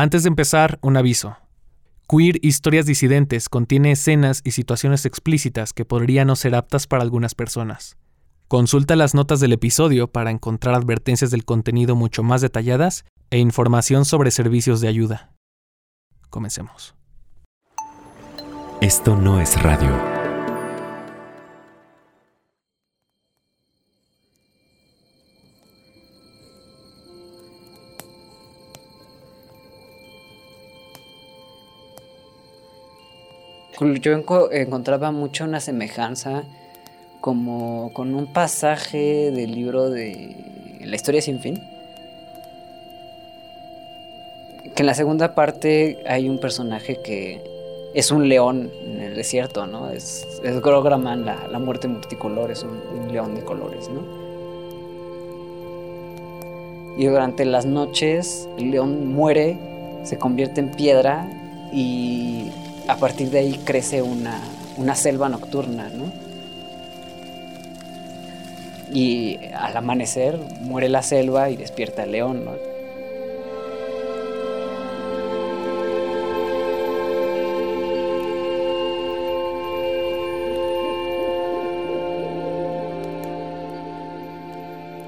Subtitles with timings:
[0.00, 1.36] Antes de empezar, un aviso.
[2.08, 7.34] Queer Historias Disidentes contiene escenas y situaciones explícitas que podrían no ser aptas para algunas
[7.34, 7.98] personas.
[8.48, 14.06] Consulta las notas del episodio para encontrar advertencias del contenido mucho más detalladas e información
[14.06, 15.34] sobre servicios de ayuda.
[16.30, 16.94] Comencemos.
[18.80, 20.19] Esto no es radio.
[33.80, 34.12] Yo
[34.52, 36.42] encontraba mucho una semejanza
[37.22, 40.36] como con un pasaje del libro de
[40.84, 41.62] La historia sin fin.
[44.74, 47.42] Que en la segunda parte hay un personaje que
[47.94, 49.88] es un león en el desierto, ¿no?
[49.88, 54.02] Es, es Grograman, la, muerte multicolor, es un, un, león de colores, ¿no?
[56.98, 59.58] Y durante las noches el león muere,
[60.04, 61.26] se convierte en piedra
[61.72, 62.50] y
[62.90, 64.40] a partir de ahí crece una,
[64.76, 66.12] una selva nocturna, ¿no?
[68.92, 72.52] Y al amanecer muere la selva y despierta el león, ¿no?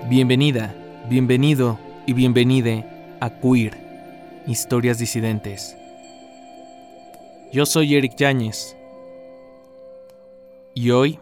[0.08, 0.72] Bienvenida,
[1.08, 2.84] bienvenido y bienvenide
[3.18, 3.76] a Queer,
[4.46, 5.81] Historias Disidentes.
[7.52, 8.78] Yo soy Eric Yáñez
[10.74, 11.20] y hoy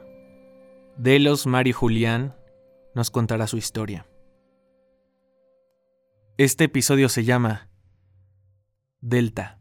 [0.96, 2.36] Delos Mario Julián
[2.94, 4.06] nos contará su historia.
[6.38, 7.68] Este episodio se llama
[9.00, 9.58] Delta.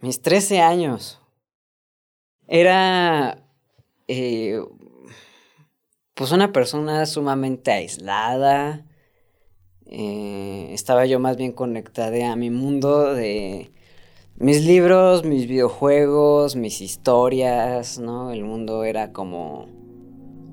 [0.00, 1.20] Mis 13 años.
[2.48, 3.46] Era
[4.08, 4.58] eh,
[6.14, 8.86] pues una persona sumamente aislada.
[9.88, 13.70] Eh, estaba yo más bien conectada a mi mundo de
[14.38, 18.32] mis libros, mis videojuegos, mis historias, ¿no?
[18.32, 19.66] El mundo era como...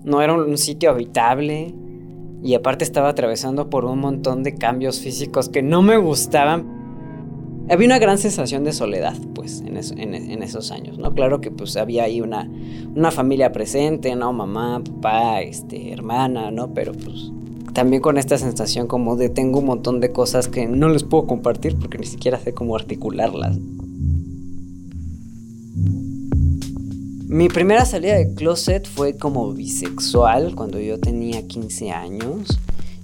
[0.03, 1.73] No era un sitio habitable
[2.43, 6.81] y aparte estaba atravesando por un montón de cambios físicos que no me gustaban.
[7.69, 9.77] Había una gran sensación de soledad, pues, en,
[10.43, 11.13] esos años, ¿no?
[11.13, 12.49] Claro que, pues, había ahí una,
[12.93, 14.33] una familia presente, ¿no?
[14.33, 16.73] Mamá, papá, este, hermana, ¿no?
[16.73, 17.31] Pero, pues,
[17.73, 21.25] también con esta sensación como de tengo un montón de cosas que no les puedo
[21.25, 23.57] compartir porque ni siquiera sé cómo articularlas.
[27.27, 32.59] Mi primera salida de closet fue como bisexual cuando yo tenía 15 años.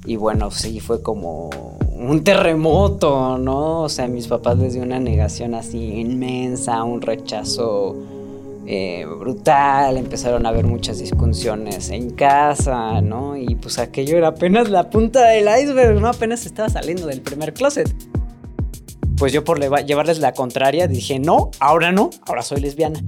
[0.06, 1.50] Y bueno, sí, fue como
[1.96, 3.82] un terremoto, ¿no?
[3.82, 7.96] O sea, mis papás les dio una negación así inmensa, un rechazo
[8.72, 13.36] eh, brutal, empezaron a haber muchas discusiones en casa, ¿no?
[13.36, 16.08] Y pues aquello era apenas la punta del iceberg, ¿no?
[16.08, 17.92] Apenas estaba saliendo del primer closet.
[19.18, 23.02] Pues yo por llevarles la contraria dije, no, ahora no, ahora soy lesbiana.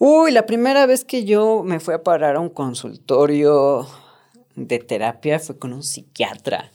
[0.00, 3.86] Uy, la primera vez que yo me fui a parar a un consultorio
[4.56, 6.72] de terapia fue con un psiquiatra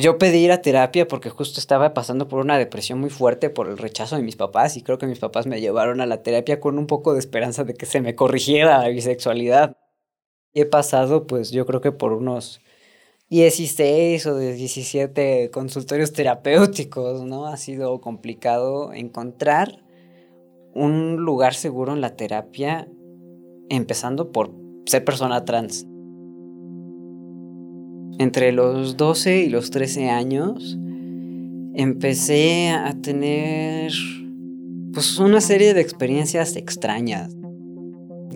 [0.00, 3.68] yo pedí ir a terapia porque justo estaba pasando por una depresión muy fuerte por
[3.68, 6.60] el rechazo de mis papás y creo que mis papás me llevaron a la terapia
[6.60, 9.76] con un poco de esperanza de que se me corrigiera la bisexualidad.
[10.54, 12.62] He pasado pues yo creo que por unos
[13.28, 17.46] 16 o 17 consultorios terapéuticos, ¿no?
[17.46, 19.82] Ha sido complicado encontrar
[20.74, 22.88] un lugar seguro en la terapia,
[23.68, 24.52] empezando por
[24.86, 25.86] ser persona trans.
[28.22, 30.78] Entre los 12 y los 13 años
[31.74, 33.90] empecé a tener
[34.94, 37.34] pues una serie de experiencias extrañas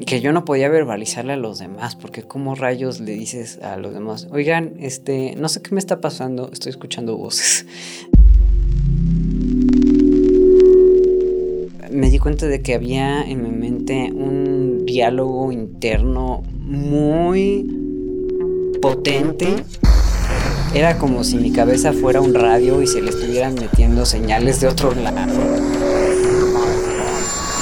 [0.05, 3.95] que yo no podía verbalizarle a los demás porque como rayos le dices a los
[3.95, 7.65] demás, "Oigan, este, no sé qué me está pasando, estoy escuchando voces."
[11.93, 17.86] me di cuenta de que había en mi mente un diálogo interno muy
[18.81, 19.65] potente.
[20.75, 24.69] Era como si mi cabeza fuera un radio y se le estuvieran metiendo señales de
[24.69, 25.33] otro lado.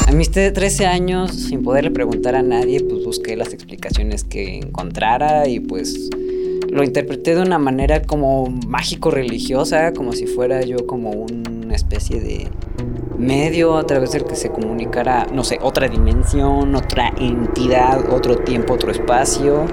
[0.06, 5.49] A mis 13 años, sin poderle preguntar a nadie, pues busqué las explicaciones que encontrara
[5.49, 6.11] y pues
[6.71, 12.49] lo interpreté de una manera como mágico-religiosa, como si fuera yo como una especie de
[13.19, 18.75] medio a través del que se comunicara, no sé, otra dimensión, otra entidad, otro tiempo,
[18.75, 19.67] otro espacio.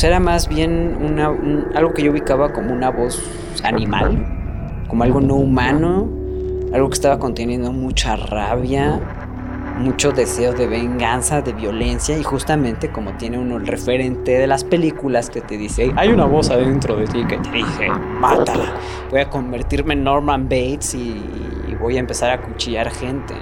[0.00, 1.26] Pues era más bien una,
[1.74, 3.22] algo que yo ubicaba como una voz
[3.62, 4.24] animal,
[4.88, 6.08] como algo no humano,
[6.72, 8.98] algo que estaba conteniendo mucha rabia,
[9.76, 14.64] mucho deseo de venganza, de violencia y justamente como tiene uno el referente de las
[14.64, 18.72] películas que te dice, hay una voz adentro de ti que te dice, mátala,
[19.10, 23.34] voy a convertirme en Norman Bates y, voy a empezar a cuchillar gente.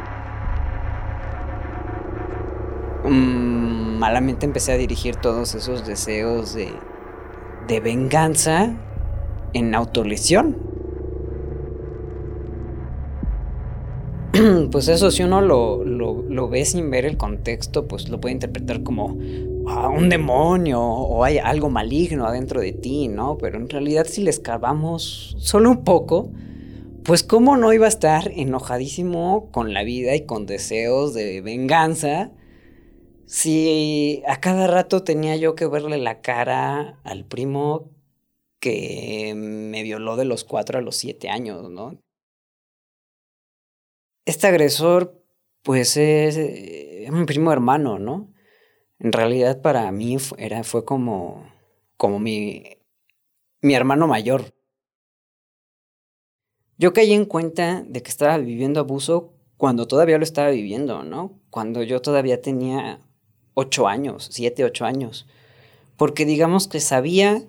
[3.04, 3.57] Mm,
[3.98, 6.72] malamente empecé a dirigir todos esos deseos de,
[7.66, 8.74] de venganza
[9.52, 10.68] en autolesión.
[14.70, 19.16] pues eso si uno lo, ve sin ver el contexto, pues lo puede interpretar como
[19.68, 23.38] ah, un demonio o hay algo maligno adentro de ti, ¿no?
[23.38, 26.30] Pero en realidad si le escarbamos solo un poco,
[27.04, 32.30] pues cómo no iba a estar enojadísimo con la vida y con deseos de venganza
[33.28, 37.90] si a cada rato tenía yo que verle la cara al primo
[38.60, 41.98] que me violó de los cuatro a los siete años, ¿no?
[44.28, 45.24] este agresor,
[45.62, 48.30] pues es, eh, mi primo hermano, ¿no?
[48.98, 51.50] En realidad para mí era, fue como,
[51.96, 52.62] como mi,
[53.62, 54.52] mi hermano mayor.
[56.76, 61.40] Yo caí en cuenta de que estaba viviendo abuso cuando todavía lo estaba viviendo, ¿no?
[61.48, 63.00] Cuando yo todavía tenía
[63.58, 65.26] ocho años, siete, ocho años.
[65.96, 67.42] Porque digamos que sabía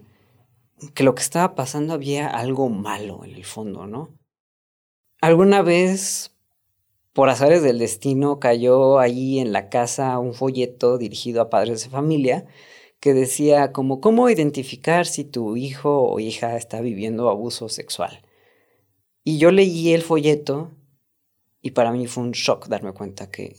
[0.96, 4.10] que lo que estaba pasando había algo malo en el fondo, ¿no?
[5.22, 6.36] Alguna vez
[7.14, 11.92] por azares del destino cayó ahí en la casa un folleto dirigido a padres de
[11.92, 12.48] familia
[13.00, 18.24] que decía como cómo identificar si tu hijo o hija está viviendo abuso sexual.
[19.24, 20.72] Y yo leí el folleto
[21.62, 23.56] y para mí fue un shock darme cuenta que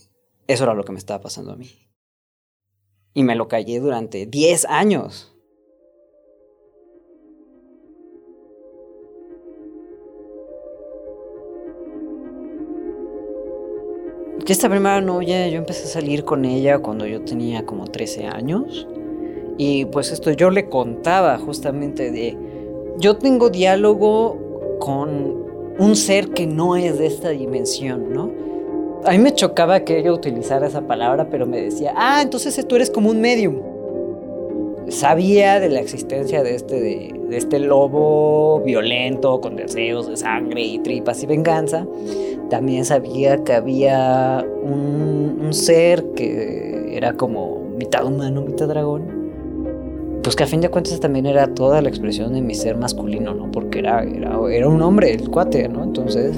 [0.48, 1.89] eso era lo que me estaba pasando a mí.
[3.14, 5.30] Y me lo callé durante 10 años.
[14.52, 18.86] esta primera novia yo empecé a salir con ella cuando yo tenía como 13 años.
[19.58, 22.36] Y pues esto yo le contaba justamente de,
[22.98, 25.46] yo tengo diálogo con
[25.78, 28.32] un ser que no es de esta dimensión, ¿no?
[29.04, 32.76] A mí me chocaba que ella utilizara esa palabra, pero me decía, ah, entonces tú
[32.76, 33.56] eres como un medium.
[34.88, 40.78] Sabía de la existencia de este, de, este lobo violento, con deseos de sangre y
[40.80, 41.86] tripas y venganza,
[42.50, 49.20] también sabía que había un, ser que era como mitad humano, mitad dragón.
[50.22, 53.32] Pues que a fin de cuentas también era toda la expresión de mi ser masculino,
[53.32, 53.50] ¿no?
[53.50, 55.82] Porque era, era, era un hombre, el cuate, ¿no?
[55.82, 56.34] Entonces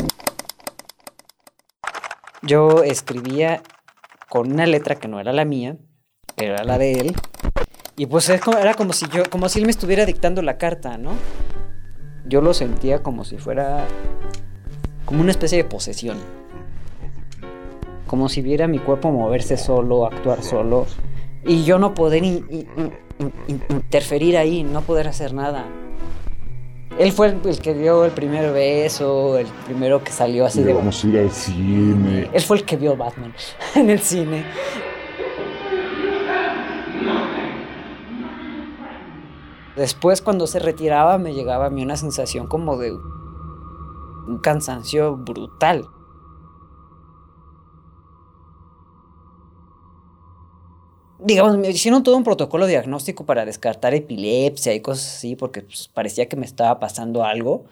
[2.42, 3.62] yo escribía
[4.28, 5.76] con una letra que no era la mía,
[6.36, 7.14] era la de él.
[7.96, 11.12] Y pues era como si yo, como si él me estuviera dictando la carta, ¿no?
[12.26, 13.86] Yo lo sentía como si fuera
[15.04, 16.18] como una especie de posesión.
[18.06, 20.86] Como si viera mi cuerpo moverse solo, actuar solo,
[21.44, 22.24] y yo no poder
[23.48, 25.66] interferir ahí, no poder hacer nada.
[26.98, 30.74] Él fue el, que dio el primer beso, el primero que salió así de...
[30.74, 32.30] Vamos a ir al cine.
[32.32, 33.34] Él fue el que vio Batman
[33.74, 34.44] en el cine.
[39.74, 45.88] Después cuando se retiraba me llegaba a mí una sensación como de un cansancio brutal.
[51.24, 55.88] Digamos, me hicieron todo un protocolo diagnóstico para descartar epilepsia y cosas así, porque pues,
[55.88, 57.64] parecía que me estaba pasando algo.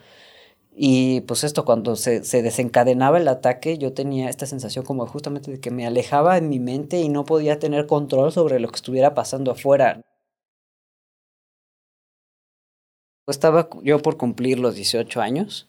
[0.75, 5.51] Y pues esto, cuando se, se, desencadenaba el ataque, yo tenía esta sensación como justamente
[5.51, 8.77] de que me alejaba en mi mente y no podía tener control sobre lo que
[8.77, 10.01] estuviera pasando afuera.
[13.27, 15.67] Estaba yo por cumplir los 18 años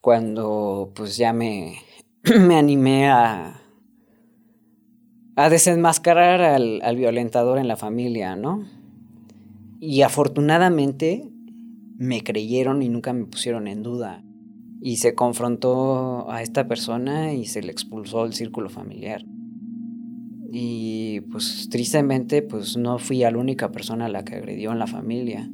[0.00, 1.82] cuando pues ya me,
[2.24, 3.59] me animé a,
[5.36, 8.64] a desenmascarar al, al violentador en la familia, ¿no?
[9.80, 11.30] Y afortunadamente
[11.96, 14.24] me creyeron y nunca me pusieron en duda.
[14.82, 19.24] Y se confrontó a esta persona y se le expulsó del círculo familiar.
[20.52, 24.86] Y pues tristemente pues no fui la única persona a la que agredió en la
[24.86, 25.48] familia.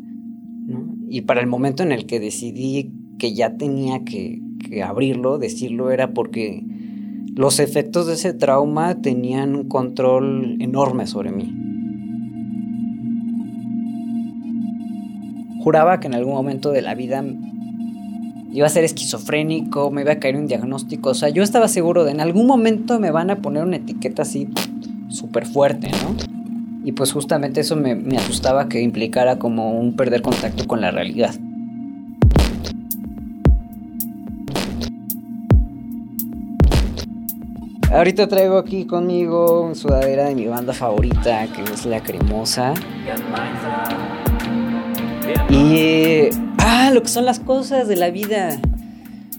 [0.66, 0.94] ¿no?
[1.08, 4.40] Y para el momento en el que decidí que ya tenía que,
[4.84, 6.64] abrirlo, decirlo, era porque
[7.36, 11.54] los efectos de ese trauma tenían un control enorme sobre mí.
[15.62, 17.22] Juraba que en algún momento de la vida
[18.52, 21.10] iba a ser esquizofrénico, me iba a caer un diagnóstico.
[21.10, 24.22] O sea, yo estaba seguro de en algún momento me van a poner una etiqueta
[24.22, 24.48] así
[25.08, 26.16] súper fuerte, ¿no?
[26.84, 30.90] Y pues justamente eso me, me asustaba que implicara como un perder contacto con la
[30.90, 31.34] realidad.
[37.96, 42.74] Ahorita traigo aquí conmigo una sudadera de mi banda favorita, que es La Cremosa.
[45.48, 46.28] Y...
[46.58, 48.60] Ah, lo que son las cosas de la vida.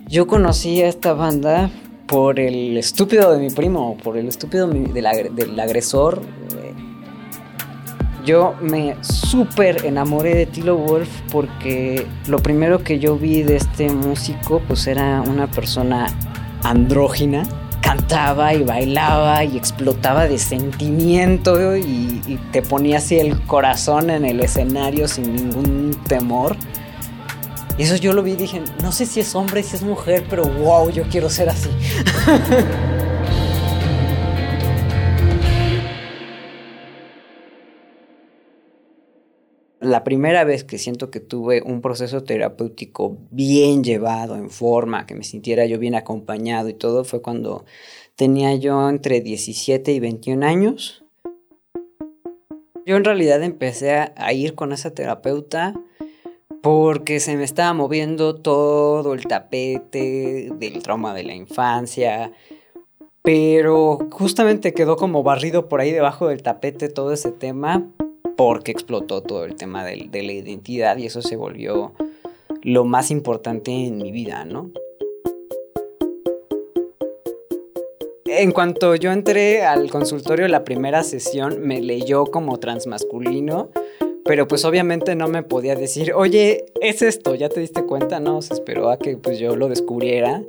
[0.08, 1.70] Yo conocí a esta banda
[2.08, 6.24] por el estúpido de mi primo, por el estúpido del, agresor.
[8.26, 13.88] Yo me súper enamoré de Tilo Wolf porque lo primero que yo vi de este
[13.92, 16.08] músico pues era una persona
[16.64, 17.44] andrógina.
[17.82, 24.40] Cantaba y bailaba y explotaba de sentimiento y, te ponía así el corazón en el
[24.42, 26.56] escenario sin ningún temor.
[27.78, 30.26] Y eso yo lo vi y dije, no sé si es hombre, si es mujer,
[30.30, 31.70] pero wow, yo quiero ser así.
[39.88, 45.16] La primera vez que siento que tuve un proceso terapéutico bien llevado, en forma, que
[45.16, 47.64] me sintiera yo bien acompañado y todo, fue cuando
[48.18, 51.06] tenía yo entre 17 y 21 años.
[52.86, 55.74] Yo en realidad empecé a ir con esa terapeuta
[56.62, 62.34] porque se me estaba moviendo todo el tapete del trauma de la infancia,
[63.22, 67.90] pero justamente quedó como barrido por ahí debajo del tapete todo ese tema
[68.38, 71.92] porque explotó todo el tema de, la identidad y eso se volvió
[72.62, 74.72] lo más importante en mi vida, ¿no?
[78.26, 83.70] En cuanto yo entré al consultorio la primera sesión, me leyó como transmasculino
[84.28, 88.20] pero pues obviamente no me podía decir, oye, es esto, ¿ya te diste cuenta?
[88.20, 90.44] No, se esperó a que pues yo lo descubriera.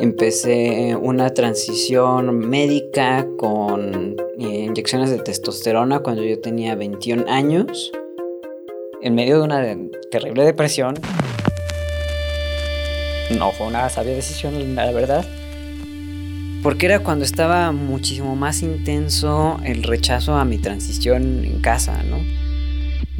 [0.00, 7.92] Empecé una transición médica con eh, inyecciones de testosterona cuando yo tenía 21 años,
[9.02, 9.76] en medio de una
[10.10, 10.94] terrible depresión.
[13.36, 15.22] No fue una sabia decisión, la verdad.
[16.62, 22.16] Porque era cuando estaba muchísimo más intenso el rechazo a mi transición en casa, ¿no?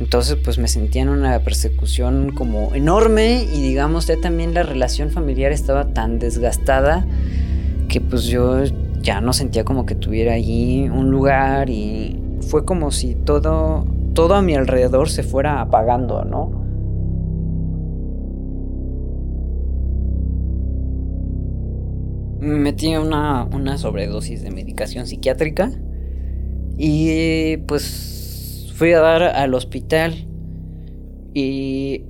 [0.00, 5.10] Entonces pues me sentía en una persecución como enorme y digamos ya también la relación
[5.10, 7.06] familiar estaba tan desgastada
[7.88, 8.64] que pues yo
[9.02, 14.34] ya no sentía como que tuviera allí un lugar y fue como si todo, todo
[14.34, 16.60] a mi alrededor se fuera apagando, ¿no?
[22.40, 25.70] me metí una, una sobredosis de medicación psiquiátrica
[26.78, 28.19] y pues
[28.80, 30.26] fui a dar al hospital
[31.34, 32.06] y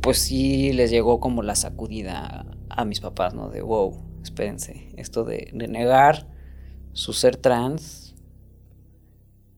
[0.00, 3.50] pues sí les llegó como la sacudida a, mis papás, ¿no?
[3.50, 6.26] De wow, espérense, esto de, de negar
[6.94, 8.14] su ser trans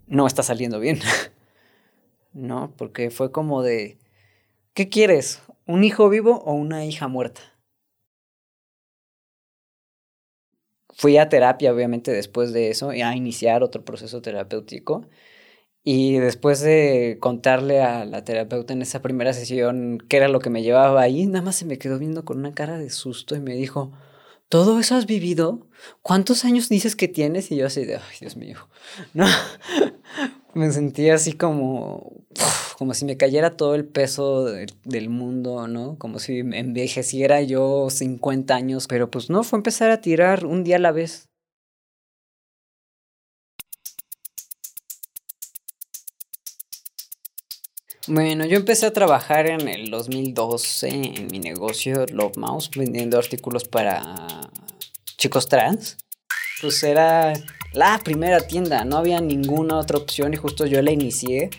[0.09, 0.99] no está saliendo bien,
[2.33, 2.75] ¿no?
[2.77, 3.97] Porque fue como de,
[4.75, 5.41] ¿qué quieres?
[5.65, 7.41] ¿Un hijo vivo o una hija muerta?
[10.99, 15.07] fui a terapia, obviamente, después de eso, a iniciar otro proceso terapéutico.
[15.90, 20.50] Y después de contarle a la terapeuta en esa primera sesión qué era lo que
[20.50, 23.40] me llevaba ahí, nada más se me quedó viendo con una cara de susto y
[23.40, 23.90] me dijo,
[24.50, 25.66] ¿todo eso has vivido?
[26.02, 27.50] ¿Cuántos años dices que tienes?
[27.50, 28.59] Y yo así de, ay, Dios mío,
[29.14, 29.25] no,
[30.52, 32.12] me sentía así como,
[32.76, 35.97] como si me cayera todo el peso del mundo, ¿no?
[35.97, 40.76] Como si envejeciera yo 50 años, pero pues no, fue empezar a tirar un día
[40.76, 41.30] a la vez.
[48.11, 53.65] Bueno, yo empecé a trabajar en el 2012 en mi negocio Love Mouse vendiendo artículos
[53.69, 54.27] para
[55.19, 55.99] chicos trans.
[56.62, 57.35] Pues era
[57.75, 61.50] la primera tienda, no había ninguna otra opción y justo yo la inicié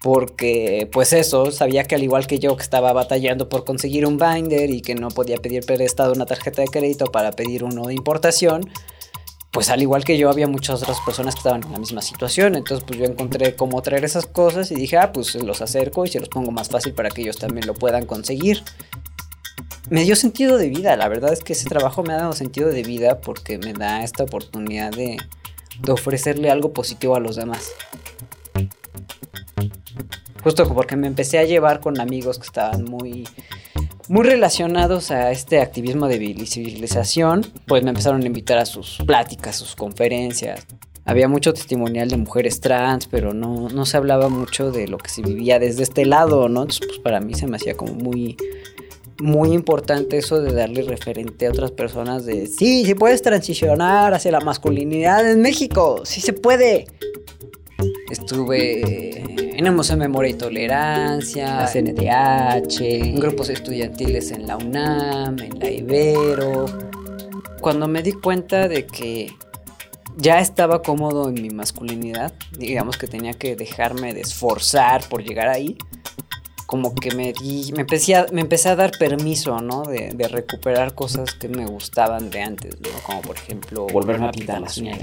[0.00, 4.16] porque pues eso, sabía que al igual que yo que estaba batallando por conseguir un
[4.16, 7.92] binder y que no podía pedir prestado una tarjeta de crédito para pedir uno de
[7.92, 8.70] importación,
[9.52, 12.56] pues al igual que yo había muchas otras personas que estaban en la misma situación,
[12.56, 16.08] entonces pues yo encontré cómo traer esas cosas y dije, ah, pues los acerco y
[16.08, 18.62] se los pongo más fácil para que ellos también lo puedan conseguir.
[19.90, 22.70] Me dio sentido de vida, la verdad es que ese trabajo me ha dado sentido
[22.70, 25.18] de vida porque me da esta oportunidad de
[25.80, 27.72] de ofrecerle algo positivo a los demás.
[30.42, 33.28] Justo porque me empecé a llevar con amigos que estaban muy,
[34.08, 39.56] muy relacionados a este activismo de visibilización, pues me empezaron a invitar a sus pláticas,
[39.56, 40.66] sus conferencias.
[41.04, 45.10] Había mucho testimonial de mujeres trans, pero no, no se hablaba mucho de lo que
[45.10, 46.62] se vivía desde este lado, ¿no?
[46.62, 48.36] Entonces, pues para mí se me hacía como muy,
[49.18, 54.30] muy importante eso de darle referente a otras personas de sí, sí puedes transicionar hacia
[54.30, 56.86] la masculinidad en México, sí se puede.
[58.10, 65.70] Estuve Museo de Memoria y Tolerancia, la CNDH, grupos estudiantiles en la UNAM, en la
[65.70, 66.66] Ibero.
[67.60, 69.32] cuando me di cuenta de que
[70.16, 75.48] ya estaba cómodo en mi masculinidad, digamos que tenía que dejarme de esforzar por llegar
[75.48, 75.78] ahí,
[76.66, 79.82] como que me di, me empecé a, me empecé a dar permiso, ¿no?
[79.82, 82.88] De, de recuperar cosas que me gustaban de antes, ¿no?
[83.02, 84.98] Como por ejemplo volverme a pintar las uñas.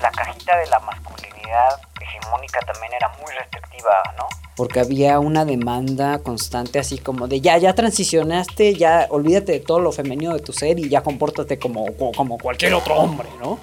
[0.00, 4.26] La cajita de la masculinidad hegemónica también era muy restrictiva, ¿no?
[4.56, 9.80] porque había una demanda constante así como de ya, ya transicionaste, ya olvídate de todo
[9.80, 13.58] lo femenino de tu ser y ya compórtate como, como cualquier otro hombre, ¿no?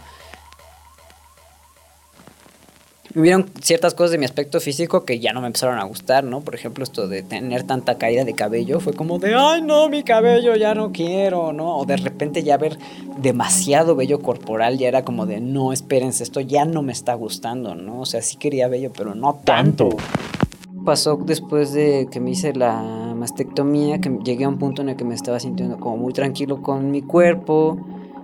[3.14, 6.42] Hubieron ciertas cosas de mi aspecto físico que ya no me empezaron a gustar, ¿no?
[6.42, 10.04] Por ejemplo, esto de tener tanta caída de cabello fue como de, ay, no, mi
[10.04, 11.78] cabello ya no quiero, ¿no?
[11.78, 12.78] O de repente ya ver
[13.18, 17.76] demasiado vello corporal ya era como de, no, espérense, esto ya no me está gustando,
[17.76, 18.02] ¿no?
[18.02, 19.90] O sea, sí quería vello, pero no tanto
[20.86, 24.96] pasó después de que me hice la mastectomía, que llegué a un punto en el
[24.96, 27.78] que me estaba sintiendo como muy tranquilo con mi cuerpo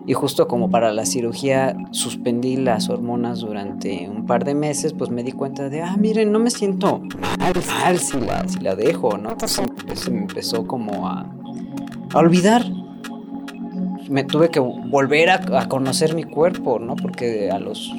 [0.08, 5.10] y justo como para la cirugía suspendí las hormonas durante un par de meses, pues
[5.10, 9.18] me di cuenta de, ah, miren, no me siento mal, si, la, si la dejo,
[9.18, 9.32] ¿no?
[9.32, 9.62] Entonces
[9.96, 11.30] se me empezó como a,
[12.14, 12.66] a olvidar.
[14.10, 16.96] Me tuve que volver a, a conocer mi cuerpo, ¿no?
[16.96, 17.92] Porque a los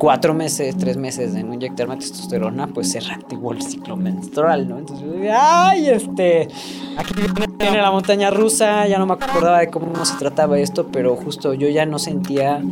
[0.00, 4.78] cuatro meses, tres meses de no inyectarme testosterona, pues se reactivó el ciclo menstrual, ¿no?
[4.78, 6.48] Entonces yo dije, ay, este,
[6.96, 7.12] aquí
[7.58, 11.52] viene la montaña rusa, ya no me acordaba de cómo se trataba esto, pero justo
[11.52, 12.62] yo ya no sentía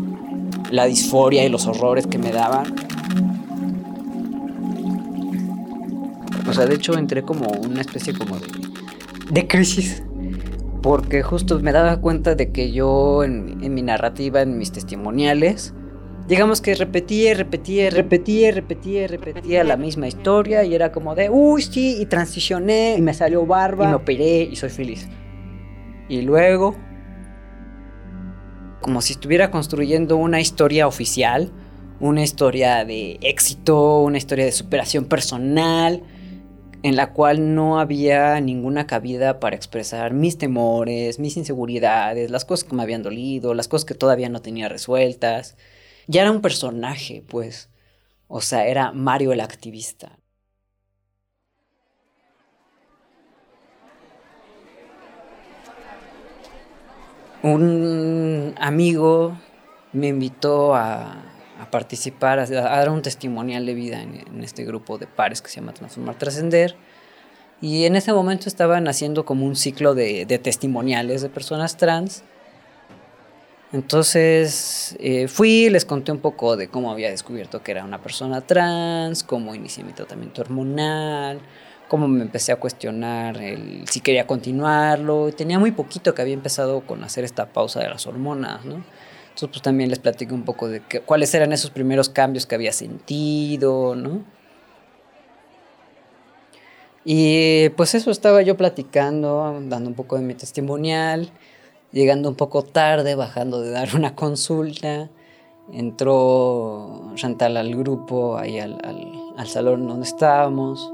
[0.70, 2.74] la disforia y los horrores que me daban.
[6.48, 8.46] O sea, de hecho entré como una especie como de,
[9.30, 10.02] de crisis
[10.80, 15.74] porque justo me daba cuenta de que yo en, en mi narrativa, en mis testimoniales,
[16.28, 21.62] digamos que repetía, repetía, repetía, repetía, repetía la misma historia y era como de, uy,
[21.62, 25.08] sí, y transicioné y me salió barba y me operé y soy feliz.
[26.10, 26.76] Y luego,
[28.82, 31.50] como si estuviera construyendo una historia oficial,
[31.98, 36.02] una historia de éxito, una historia de superación personal,
[36.82, 42.68] en la cual no había ninguna cabida para expresar mis temores, mis inseguridades, las cosas
[42.68, 45.56] que me habían dolido, las cosas que todavía no tenía resueltas
[46.08, 47.68] ya era un personaje, pues.
[48.26, 50.18] O sea, era Mario el activista.
[57.42, 59.38] Un amigo
[59.92, 61.22] me invitó a,
[61.70, 65.72] participar, a, dar un testimonial de vida en, este grupo de pares que se llama
[65.74, 66.74] Transformar Trascender.
[67.60, 72.24] Y en ese momento estaban haciendo como un ciclo de testimoniales de personas trans
[73.72, 78.40] entonces eh, fui, les conté un poco de cómo había descubierto que era una persona
[78.40, 81.40] trans, cómo inicié mi tratamiento hormonal,
[81.86, 83.38] cómo me empecé a cuestionar
[83.84, 85.30] si quería continuarlo.
[85.32, 88.76] Tenía muy poquito que había empezado con hacer esta pausa de las hormonas, ¿no?
[89.38, 92.72] Entonces pues también les platiqué un poco de cuáles eran esos primeros cambios que había
[92.72, 94.24] sentido, ¿no?
[97.04, 101.30] Y pues eso estaba yo platicando, dando un poco de mi testimonial
[101.92, 105.08] llegando un poco tarde, bajando de dar una consulta.
[105.72, 108.78] Entró Chantal al grupo, ahí al,
[109.36, 110.92] al, salón donde estábamos.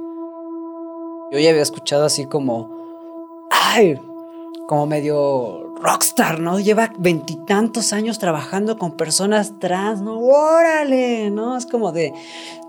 [1.31, 2.71] Yo ya había escuchado así como,
[3.51, 3.99] ¡ay!
[4.67, 6.59] Como medio rockstar, ¿no?
[6.59, 10.19] Lleva veintitantos años trabajando con personas trans, ¿no?
[10.19, 11.31] ¡Órale!
[11.31, 11.59] ¿No?
[11.59, 12.15] Es como de,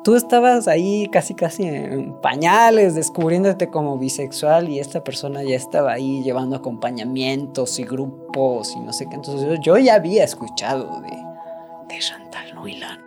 [0.04, 5.93] tú estabas ahí casi casi en pañales, descubriéndote como bisexual y esta persona ya estaba
[5.93, 9.15] ahí llevando acompañamientos y grupos y no sé qué.
[9.15, 12.99] Entonces yo, ya había escuchado de, de Chantal Nuilan.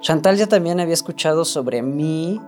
[0.00, 2.38] Chantal ya también había escuchado sobre mí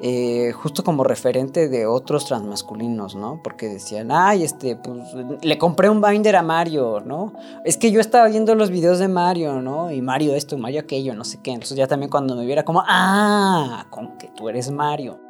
[0.00, 3.40] eh, justo como referente de otros transmasculinos, ¿no?
[3.42, 4.98] Porque decían, ay, este, pues
[5.42, 7.34] le compré un binder a Mario, ¿no?
[7.64, 9.92] Es que yo estaba viendo los videos de Mario, ¿no?
[9.92, 11.52] Y Mario esto, Mario aquello, no sé qué.
[11.52, 15.20] Entonces ya también cuando me viera como, ah, con que tú eres Mario.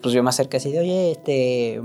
[0.00, 1.82] Pues yo me acerqué así de, oye, este,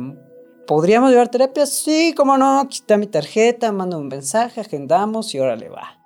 [0.67, 1.65] ¿podríamos llevar terapia?
[1.65, 6.02] Sí, cómo no, aquí mi tarjeta, mando un mensaje, agendamos y órale va.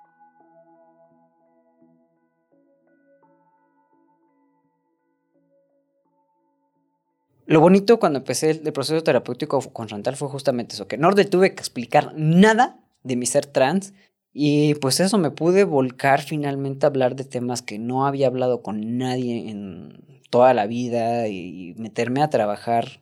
[7.48, 11.24] Lo bonito cuando empecé el, proceso terapéutico con Chantal fue justamente eso, que no le
[11.24, 13.94] tuve que explicar nada de mi ser trans
[14.34, 18.60] y pues eso me pude volcar finalmente a hablar de temas que no había hablado
[18.60, 23.00] con nadie en toda la vida y meterme a trabajar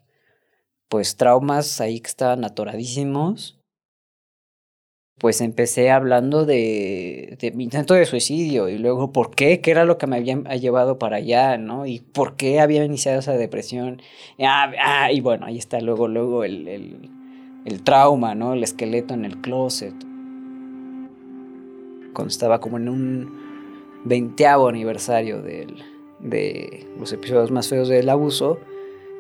[0.88, 3.59] pues traumas ahí que estaban atoradísimos
[5.18, 9.96] pues empecé hablando de, mi intento de suicidio y luego por qué, qué era lo
[9.96, 11.87] que me había llevado para allá, ¿no?
[11.87, 14.02] Y por qué había iniciado esa depresión.
[14.38, 16.68] Ah, ah y bueno, ahí está luego, luego el,
[17.64, 18.52] el trauma, ¿no?
[18.52, 19.94] El esqueleto en el closet.
[22.12, 23.46] Cuando estaba como en un
[24.05, 25.83] veinteavo aniversario del,
[26.20, 28.59] de los episodios más feos del abuso,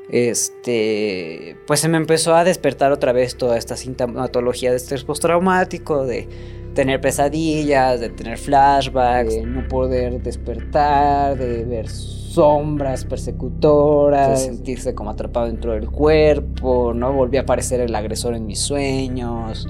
[0.08, 6.06] este, pues se me empezó a despertar otra vez toda esta sintomatología de estrés postraumático,
[6.06, 6.28] de
[6.74, 14.94] tener pesadillas, de tener flashbacks, de no poder despertar, de ver sombras persecutoras, de sentirse
[14.94, 17.12] como atrapado dentro del cuerpo, ¿no?
[17.12, 19.66] Volví a aparecer el agresor en mis sueños.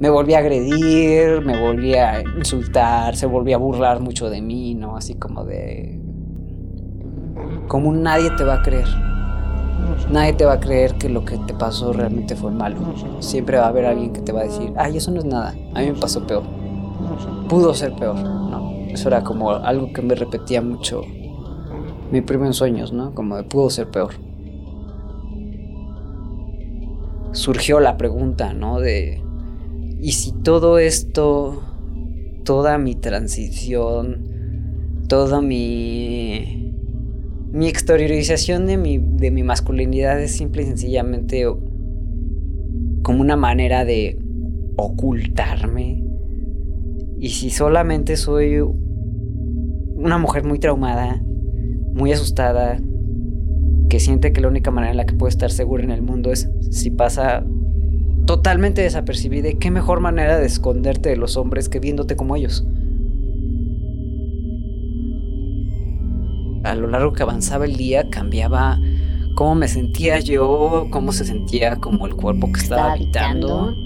[0.00, 4.74] Me volví a agredir, me volví a insultar, se volvió a burlar mucho de mí,
[4.74, 4.96] ¿no?
[4.96, 6.00] Así como de
[7.68, 9.15] como nadie te va a creer.
[10.10, 12.76] Nadie te va a creer que lo que te pasó realmente fue malo.
[13.20, 15.54] Siempre va a haber alguien que te va a decir, ay, eso no es nada,
[15.74, 16.44] a mí me pasó peor.
[17.48, 18.72] Pudo ser peor, ¿no?
[18.88, 21.02] Eso era como algo que me repetía mucho
[22.10, 23.14] mi primo en sueños, ¿no?
[23.14, 24.14] Como de pudo ser peor.
[27.32, 28.80] Surgió la pregunta, ¿no?
[28.80, 29.22] De,
[30.00, 31.62] ¿y si todo esto,
[32.44, 34.36] toda mi transición,
[35.08, 36.65] toda mi
[37.56, 41.46] mi exteriorización de mi, de mi masculinidad es simple y sencillamente
[43.02, 44.18] como una manera de
[44.76, 46.04] ocultarme.
[47.18, 51.22] Y si solamente soy una mujer muy traumada,
[51.94, 52.78] muy asustada,
[53.88, 56.32] que siente que la única manera en la que puede estar segura en el mundo
[56.32, 57.42] es si pasa
[58.26, 62.66] totalmente desapercibida, ¿qué mejor manera de esconderte de los hombres que viéndote como ellos?
[66.66, 68.78] A lo largo que avanzaba el día cambiaba
[69.34, 73.76] cómo me sentía yo, cómo se sentía como el cuerpo que estaba habitando.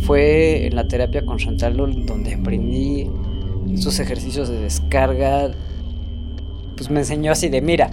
[0.00, 3.10] Fue en la terapia con Chantal donde aprendí
[3.72, 5.50] esos ejercicios de descarga.
[6.76, 7.90] Pues me enseñó así de, mira,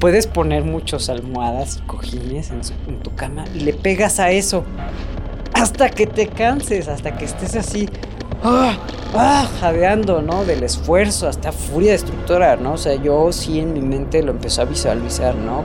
[0.00, 4.64] puedes poner muchas almohadas y cojines en, en tu cama y le pegas a eso
[5.54, 7.88] hasta que te canses, hasta que estés así
[8.44, 8.76] ah,
[9.14, 10.44] ah, jadeando, ¿no?
[10.44, 12.74] Del esfuerzo, hasta furia destructora, ¿no?
[12.74, 15.64] O sea, yo sí en mi mente lo empecé a visualizar, ¿no?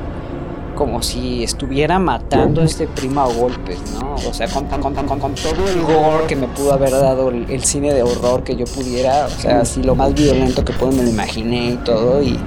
[0.76, 4.16] Como si estuviera matando a este primo a golpes, ¿no?
[4.16, 7.64] O sea, con, con, con, todo el gore que me pudo haber dado el, el,
[7.64, 11.04] cine de horror que yo pudiera, o sea, así lo más violento que puedo me
[11.04, 12.40] lo imaginé y todo, y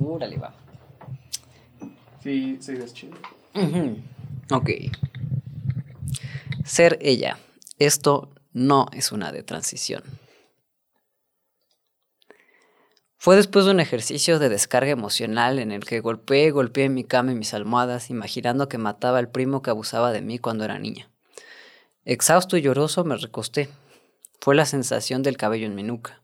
[0.00, 0.54] Órale, va.
[2.22, 3.16] Sí, sí, es chido.
[4.50, 4.70] Ok.
[6.64, 7.38] Ser ella.
[7.78, 10.02] Esto no es una de transición.
[13.16, 17.32] Fue después de un ejercicio de descarga emocional en el que golpeé, golpeé mi cama
[17.32, 21.10] y mis almohadas, imaginando que mataba al primo que abusaba de mí cuando era niña.
[22.06, 23.68] Exhausto y lloroso me recosté.
[24.40, 26.19] Fue la sensación del cabello en mi nuca.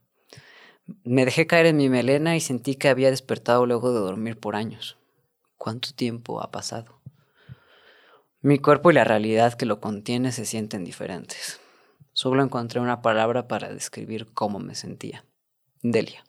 [1.03, 4.55] Me dejé caer en mi melena y sentí que había despertado luego de dormir por
[4.55, 4.97] años.
[5.57, 7.01] ¿Cuánto tiempo ha pasado?
[8.41, 11.61] Mi cuerpo y la realidad que lo contiene se sienten diferentes.
[12.13, 15.25] Solo encontré una palabra para describir cómo me sentía.
[15.83, 16.25] Delia.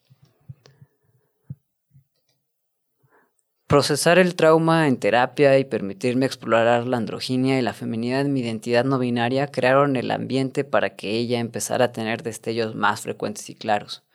[3.67, 8.39] Procesar el trauma en terapia y permitirme explorar la androginia y la feminidad en mi
[8.39, 13.49] identidad no binaria crearon el ambiente para que ella empezara a tener destellos más frecuentes
[13.49, 14.06] y claros.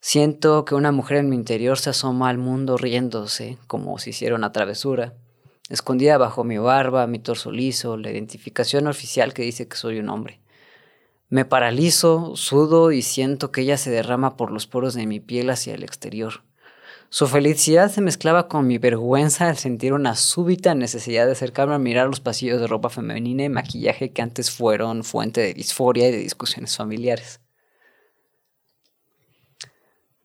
[0.00, 4.36] Siento que una mujer en mi interior se asoma al mundo riéndose, como si hiciera
[4.36, 5.14] una travesura,
[5.68, 10.08] escondida bajo mi barba, mi torso liso, la identificación oficial que dice que soy un
[10.08, 10.40] hombre.
[11.28, 15.50] Me paralizo, sudo y siento que ella se derrama por los poros de mi piel
[15.50, 16.44] hacia el exterior.
[17.08, 21.78] Su felicidad se mezclaba con mi vergüenza al sentir una súbita necesidad de acercarme a
[21.78, 26.12] mirar los pasillos de ropa femenina y maquillaje que antes fueron fuente de disforia y
[26.12, 27.40] de discusiones familiares.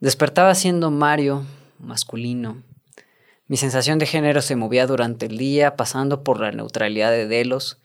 [0.02, 1.46] Despertaba siendo Mario,
[1.78, 2.64] masculino.
[3.46, 7.80] Mi sensación de género se movía durante el día, pasando por la neutralidad de Delos,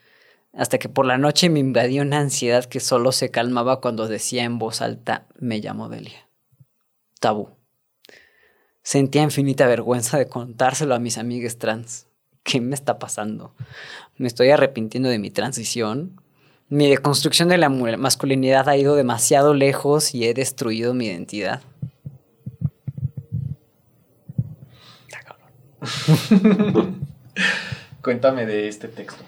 [0.55, 4.45] hasta que por la noche me invadió una ansiedad que solo se calmaba cuando decía
[4.45, 6.27] en voz alta, me llamo Delia.
[7.21, 7.51] Tabú.
[8.83, 12.07] Sentía infinita vergüenza de contárselo a mis amigas trans.
[12.45, 13.53] ¿Qué me está pasando?
[14.17, 16.19] ¿Me estoy arrepintiendo de mi transición?
[16.71, 21.61] Mi deconstrucción de la masculinidad ha ido demasiado lejos y he destruido mi identidad.
[28.03, 29.23] Cuéntame de este texto.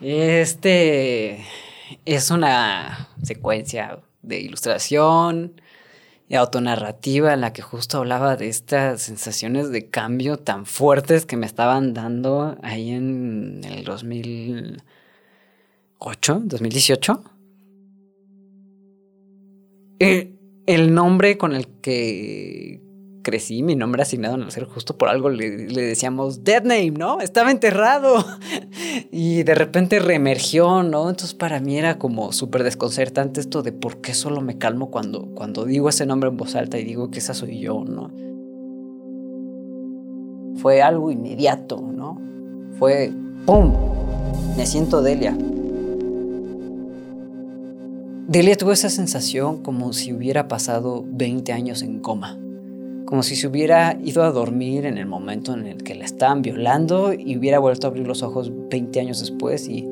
[0.00, 1.44] Este
[2.04, 5.60] es una secuencia de ilustración
[6.36, 11.46] autonarrativa en la que justo hablaba de estas sensaciones de cambio tan fuertes que me
[11.46, 17.24] estaban dando ahí en el 2008, 2018.
[19.98, 22.80] El, el nombre con el que
[23.22, 27.20] crecí, mi nombre asignado en el ser justo por algo le, decíamos Dead Name, ¿no?
[27.20, 28.24] Estaba enterrado.
[29.10, 31.08] y de repente reemergió, ¿no?
[31.08, 35.26] Entonces para mí era como súper desconcertante esto de por qué solo me calmo cuando,
[35.34, 38.10] cuando digo ese nombre en voz alta y digo que esa soy yo, ¿no?
[40.60, 42.20] Fue algo inmediato, ¿no?
[42.78, 43.12] Fue
[43.46, 43.72] ¡pum!
[44.56, 45.36] Me siento Delia.
[48.28, 52.38] Delia tuvo esa sensación como si hubiera pasado 20 años en coma
[53.10, 56.42] como si se hubiera ido a dormir en el momento en el que la estaban
[56.42, 59.84] violando y hubiera vuelto a abrir los ojos 20 años después y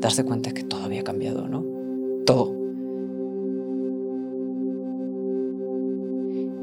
[0.00, 1.64] darse cuenta que todo había cambiado, ¿no?
[2.26, 2.52] Todo.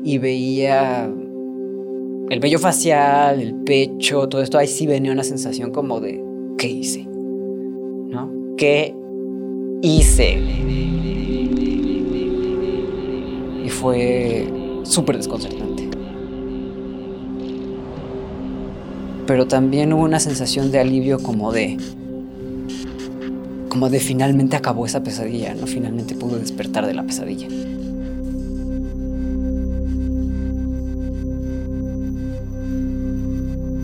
[0.03, 1.05] Y veía
[2.29, 6.21] el vello facial, el pecho, todo esto, ahí sí venía una sensación como de,
[6.57, 7.05] ¿qué hice?
[7.05, 8.29] ¿No?
[8.57, 8.93] ¿Qué
[9.81, 10.41] hice?
[13.63, 14.45] Y fue
[14.83, 15.84] súper desconcertante.
[19.27, 21.77] Pero también hubo una sensación de alivio como de
[23.69, 25.67] como de finalmente acabó esa pesadilla, ¿no?
[25.67, 27.47] Finalmente pude despertar de la pesadilla.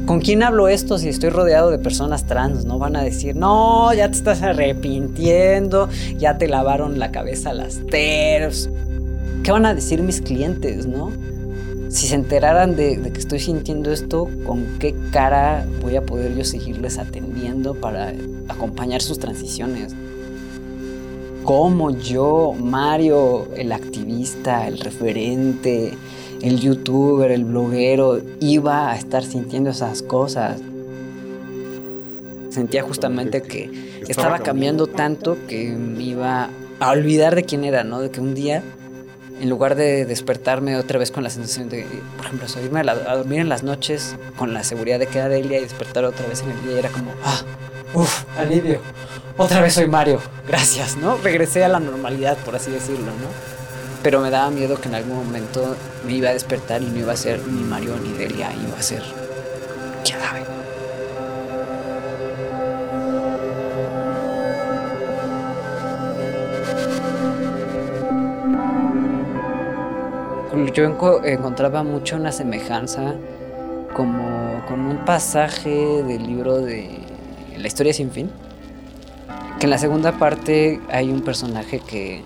[0.05, 2.65] ¿Con quién hablo esto si estoy rodeado de personas trans?
[2.65, 7.79] No van a decir, no, ya te estás arrepintiendo, ya te lavaron la cabeza las
[7.85, 8.69] TERFs.
[9.43, 11.11] ¿Qué van a decir mis clientes, no?
[11.91, 16.45] Si se enteraran de, que estoy sintiendo esto, ¿con qué cara voy a poder yo
[16.45, 18.13] seguirles atendiendo para
[18.47, 19.93] acompañar sus transiciones?
[21.43, 25.93] ¿Cómo yo, Mario, el activista, el referente,
[26.41, 30.61] el youtuber, el bloguero, iba a estar sintiendo esas cosas?
[32.51, 33.69] Sentía justamente que
[34.07, 36.49] estaba cambiando tanto que me iba
[36.79, 37.99] a olvidar de quién era, ¿no?
[37.99, 38.63] De que un día
[39.41, 43.39] en lugar de despertarme otra vez con la sensación de, por ejemplo, subirme a, dormir
[43.39, 46.51] en las noches con la seguridad de que era Delia y despertar otra vez en
[46.51, 47.41] el día, era como, ah,
[47.95, 48.79] uff, alivio,
[49.37, 51.17] otra vez soy Mario, gracias, ¿no?
[51.17, 53.27] Regresé a la normalidad, por así decirlo, ¿no?
[54.03, 55.75] Pero me daba miedo que en algún momento
[56.05, 58.83] me iba a despertar y no iba a ser ni Mario ni Delia, iba a
[58.83, 59.01] ser,
[60.03, 60.19] quién.
[70.73, 70.85] Yo
[71.23, 73.15] encontraba mucho una semejanza
[73.93, 76.89] como con un pasaje del libro de
[77.57, 78.29] La historia sin fin,
[79.59, 82.23] que en la segunda parte hay un personaje que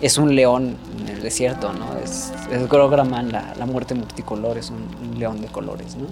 [0.00, 1.96] es un león en el desierto, ¿no?
[1.98, 6.06] Es, es Grograman, la, la, muerte multicolor, es un, león de colores, ¿no?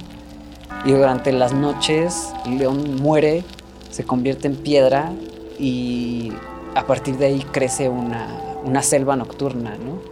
[0.85, 3.45] Y durante las noches el león muere,
[3.91, 5.13] se convierte en piedra
[5.59, 6.33] y
[6.75, 8.29] a partir de ahí crece una,
[8.65, 10.12] una selva nocturna, ¿no?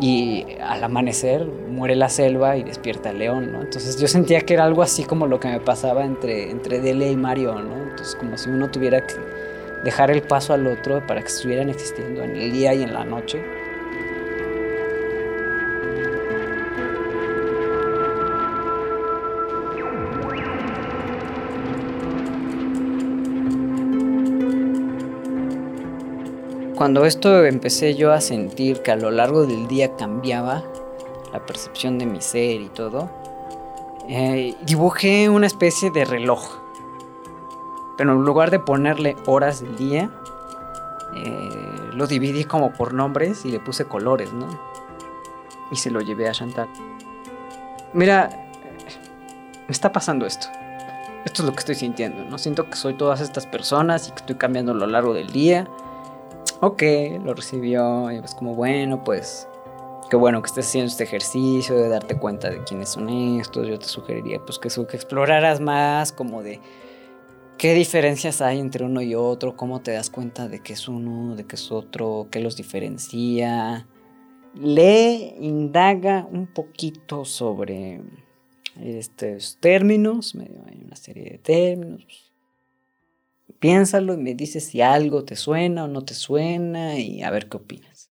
[0.00, 3.60] Y al amanecer muere la selva y despierta el león, ¿no?
[3.60, 7.10] Entonces yo sentía que era algo así como lo que me pasaba entre, entre Dele
[7.10, 7.76] y Mario, ¿no?
[7.90, 9.14] Entonces como si uno tuviera que
[9.84, 13.04] dejar el paso al otro para que estuvieran existiendo en el día y en la
[13.04, 13.42] noche.
[26.80, 30.62] Cuando esto empecé yo a sentir que a lo largo del día cambiaba
[31.30, 33.10] la percepción de mi ser y todo,
[34.08, 36.40] eh, dibujé una especie de reloj.
[37.98, 40.10] Pero en lugar de ponerle horas del día,
[41.16, 41.50] eh,
[41.92, 44.48] lo dividí como por nombres y le puse colores, ¿no?
[45.70, 46.70] Y se lo llevé a Chantal.
[47.92, 48.30] Mira,
[49.68, 50.46] me está pasando esto.
[51.26, 52.38] Esto es lo que estoy sintiendo, ¿no?
[52.38, 55.68] Siento que soy todas estas personas y que estoy cambiando a lo largo del día
[56.62, 56.82] Ok,
[57.24, 59.48] lo recibió y pues como bueno, pues
[60.10, 63.66] qué bueno que estés haciendo este ejercicio de darte cuenta de quiénes son estos.
[63.66, 66.60] Yo te sugeriría pues que, que exploraras más como de
[67.56, 71.34] qué diferencias hay entre uno y otro, cómo te das cuenta de qué es uno,
[71.34, 73.86] de qué es otro, qué los diferencia.
[74.54, 78.02] Lee, indaga un poquito sobre
[78.78, 82.29] estos términos, hay una serie de términos
[83.60, 87.48] Piénsalo y me dices si algo te suena o no te suena y a ver
[87.48, 88.10] qué opinas.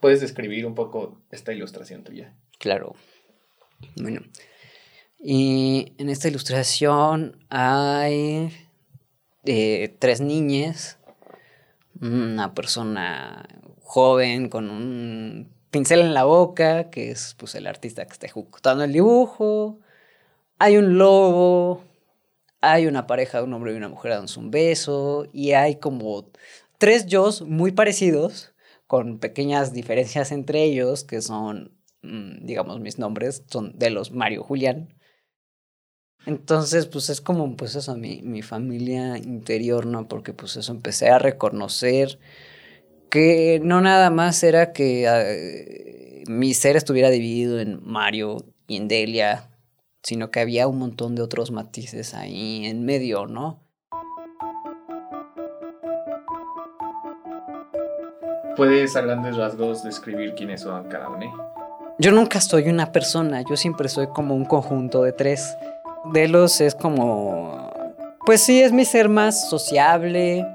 [0.00, 2.36] ¿Puedes describir un poco esta ilustración tuya?
[2.58, 2.94] Claro.
[3.96, 4.20] Bueno,
[5.18, 8.50] y en esta ilustración hay
[9.44, 10.98] eh, tres niñas
[12.00, 13.46] una persona
[13.82, 18.82] joven con un pincel en la boca, que es pues el artista que está ejecutando
[18.82, 19.78] el dibujo.
[20.58, 21.82] Hay un lobo,
[22.62, 26.30] hay una pareja un hombre y una mujer dándose un beso, y hay como
[26.78, 28.54] tres yo muy parecidos,
[28.86, 34.44] con pequeñas diferencias entre ellos, que son, mm, digamos, mis nombres, son de los Mario
[34.44, 34.96] Julián.
[36.24, 40.08] Entonces, pues es como, pues eso, mi, mi familia interior, ¿no?
[40.08, 42.18] Porque pues eso, empecé a reconocer
[43.10, 48.88] que no nada más era que ah, mi ser estuviera dividido en Mario y en
[48.88, 49.48] Delia,
[50.02, 53.60] sino que había un montón de otros matices ahí en medio, ¿no?
[58.56, 61.30] ¿Puedes a grandes rasgos describir quiénes son cada uno?
[61.98, 65.56] Yo nunca soy una persona, yo siempre soy como un conjunto de tres.
[66.12, 67.70] Delos es como...
[68.24, 70.46] Pues sí, es mi ser más sociable.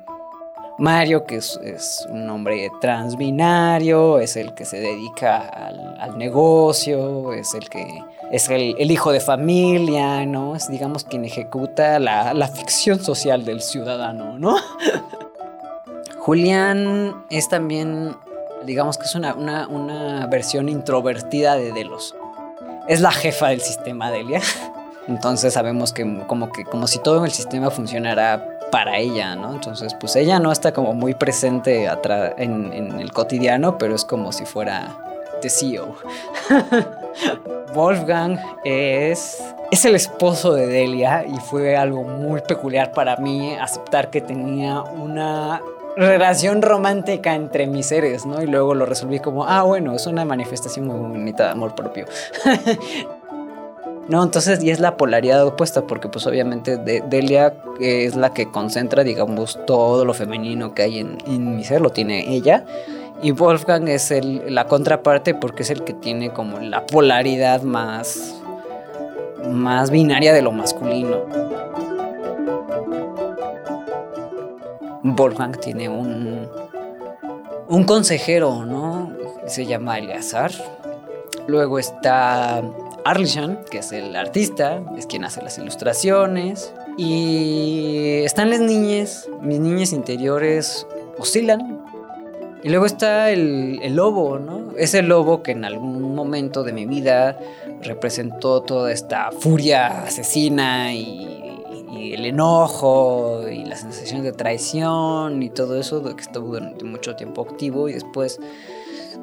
[0.81, 7.69] Mario, que es, un hombre transbinario, es el que se dedica al, negocio, es el
[7.69, 10.55] que es el, hijo de familia, ¿no?
[10.55, 14.55] Es, digamos, quien ejecuta la, la ficción social del ciudadano, ¿no?
[16.17, 18.17] Julián es también,
[18.65, 22.15] digamos que es una, una, una versión introvertida de Delos.
[22.87, 24.41] Es la jefa del sistema Delia.
[25.07, 29.51] Entonces sabemos que como que como si todo el sistema funcionara para ella, ¿no?
[29.53, 31.87] Entonces, pues ella no está como muy presente
[32.37, 34.97] en, en el cotidiano, pero es como si fuera
[35.41, 35.95] the CEO.
[37.73, 44.09] Wolfgang es, es el esposo de Delia y fue algo muy peculiar para mí aceptar
[44.09, 45.61] que tenía una
[45.95, 48.41] relación romántica entre mis seres, ¿no?
[48.41, 52.05] Y luego lo resolví como, ah, bueno, es una manifestación muy bonita de amor propio.
[54.11, 59.05] no, entonces, y es la polaridad opuesta, porque pues obviamente Delia es la que concentra,
[59.05, 62.65] digamos, todo lo femenino que hay en, mi ser, lo tiene ella.
[63.23, 68.35] Y Wolfgang es el, la contraparte porque es el que tiene como la polaridad más,
[69.49, 71.21] más binaria de lo masculino.
[75.03, 76.49] Wolfgang tiene un,
[77.69, 79.13] un consejero, ¿no?
[79.47, 80.51] Se llama Eleazar.
[81.47, 82.61] Luego está
[83.05, 86.73] Arlishan, que es el artista, es quien hace las ilustraciones.
[86.97, 90.85] Y están las niñas, mis niñas interiores
[91.17, 91.81] oscilan.
[92.63, 94.73] Y luego está el, lobo, ¿no?
[94.77, 97.39] Ese lobo que en algún momento de mi vida
[97.81, 101.41] representó toda esta furia asesina y
[102.13, 107.41] el enojo y la sensación de traición y todo eso que estuvo durante mucho tiempo
[107.41, 108.39] activo y después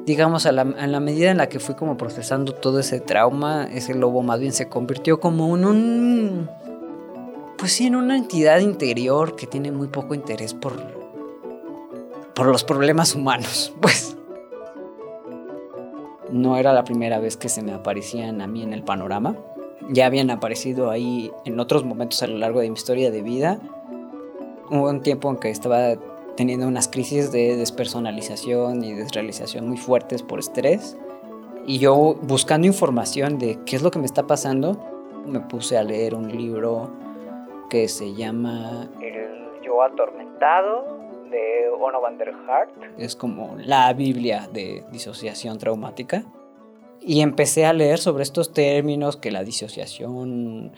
[0.04, 4.22] digamos a la, medida en la que fui como procesando todo ese trauma ese lobo
[4.22, 6.50] más se convirtió como en un
[7.56, 10.74] pues sí en una entidad interior que tiene muy poco interés por
[12.34, 14.16] por los problemas humanos pues
[16.30, 19.36] no era la primera vez que se me aparecían a mí en el panorama
[19.88, 23.58] ya habían aparecido ahí en otros momentos a lo largo de mi historia de vida.
[24.70, 25.94] Hubo un tiempo en que estaba
[26.38, 30.96] teniendo unas crisis de despersonalización y desrealización muy fuertes por estrés.
[31.66, 34.78] Y yo buscando información de qué es lo que me está pasando,
[35.26, 36.92] me puse a leer un libro
[37.68, 40.84] que se llama El yo atormentado
[41.28, 42.70] de Ono van der Hart.
[42.96, 46.22] Es como la Biblia de disociación traumática.
[47.00, 50.70] Y empecé a leer sobre estos términos, que la disociación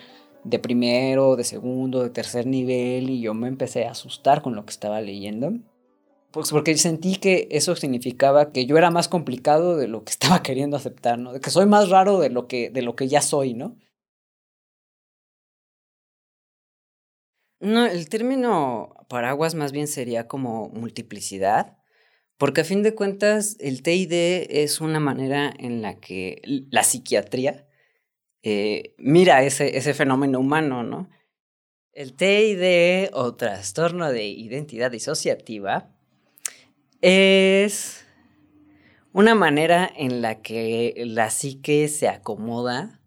[0.44, 4.64] de primero, de segundo, de tercer nivel, y yo me empecé a asustar con lo
[4.64, 5.52] que estaba leyendo.
[6.30, 10.42] Pues porque sentí que eso significaba que yo era más complicado de lo que estaba
[10.42, 11.32] queriendo aceptar, ¿no?
[11.32, 13.76] De que soy más raro de lo que, de lo que ya soy, ¿no?
[17.60, 21.76] No, el término paraguas más bien sería como multiplicidad
[22.40, 24.14] porque a fin de cuentas, el TID
[24.48, 27.66] es una manera en la que la psiquiatría
[28.42, 31.08] eh, mira ese, ese fenómeno humano, ¿no?
[31.92, 35.90] El TID o trastorno de identidad disociativa
[37.00, 38.06] es
[39.12, 43.00] una manera en la que la psique se acomoda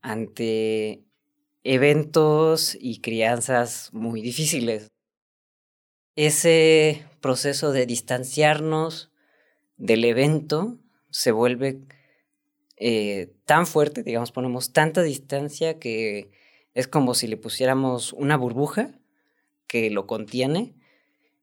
[0.00, 1.04] ante
[1.64, 4.90] eventos y crianzas muy difíciles.
[6.16, 9.12] Ese proceso de distanciarnos
[9.76, 10.78] del evento
[11.10, 11.80] se vuelve
[12.84, 16.32] eh, tan fuerte, digamos, ponemos tanta distancia que
[16.74, 18.90] es como si le pusiéramos una burbuja
[19.68, 20.74] que lo contiene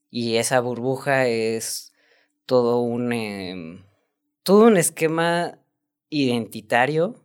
[0.10, 1.94] y esa burbuja es
[2.46, 3.86] todo un, em,
[4.44, 5.60] todo un esquema
[6.10, 7.24] identitario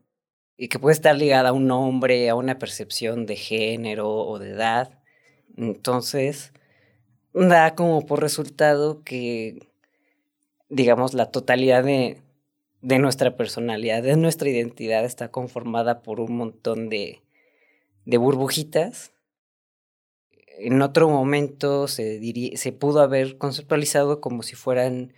[0.56, 4.50] y que puede estar ligada a un nombre, a una percepción de género o de
[4.50, 5.02] edad.
[5.56, 6.52] Entonces,
[7.32, 9.58] da como por resultado que,
[10.68, 12.23] digamos, la totalidad de,
[12.84, 17.22] de nuestra personalidad, de nuestra identidad está conformada por un montón de,
[18.04, 19.14] de burbujitas.
[20.58, 22.20] En otro momento se,
[22.56, 25.14] se pudo haber conceptualizado como si fueran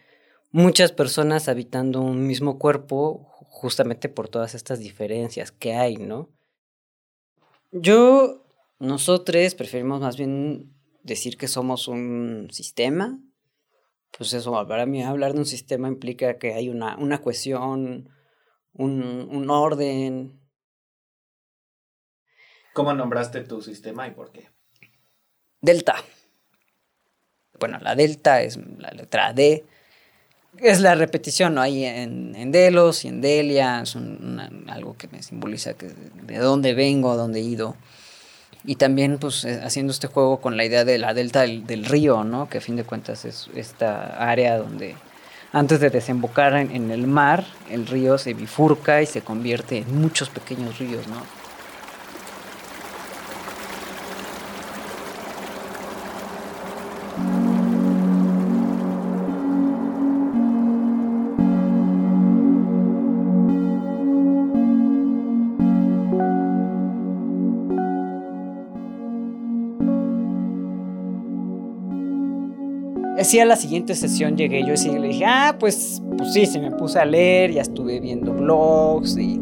[0.53, 6.31] muchas personas habitando un mismo cuerpo justamente por todas estas diferencias que hay, ¿no?
[7.73, 8.47] Yo,
[8.79, 13.19] nosotros preferimos más bien decir que somos un sistema.
[14.17, 18.09] Pues eso, para mí hablar de un sistema implica que hay una, una cohesión,
[18.73, 20.41] un, un orden.
[22.73, 24.51] ¿Cómo nombraste tu sistema y por qué?
[25.61, 25.97] Delta.
[27.59, 29.65] Bueno, la delta es la letra D
[30.59, 31.61] es la repetición, ¿no?
[31.61, 33.97] Hay en, en Delos y en Delia, es
[34.69, 37.77] algo que me simboliza que de dónde vengo, a dónde he ido.
[38.67, 42.25] Y también, pues, eh, haciendo este juego con la idea de la delta del, río,
[42.25, 42.49] ¿no?
[42.49, 44.97] Que a fin de cuentas es esta área donde
[45.53, 50.29] antes de desembocar en el mar, el río se bifurca y se convierte en muchos
[50.29, 51.46] pequeños ríos, ¿no?
[73.25, 76.61] Sí, a la siguiente sesión llegué yo y le dije, ah, pues, pues sí, se
[76.61, 79.41] me puse a leer, ya estuve viendo blogs y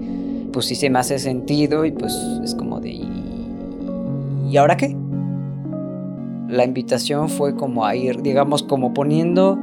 [0.53, 2.15] pues sí se me hace sentido y pues
[2.45, 3.01] es como de,
[4.49, 4.97] ¿y ahora qué?
[6.49, 9.59] La invitación fue como a ir, digamos, como poniendo,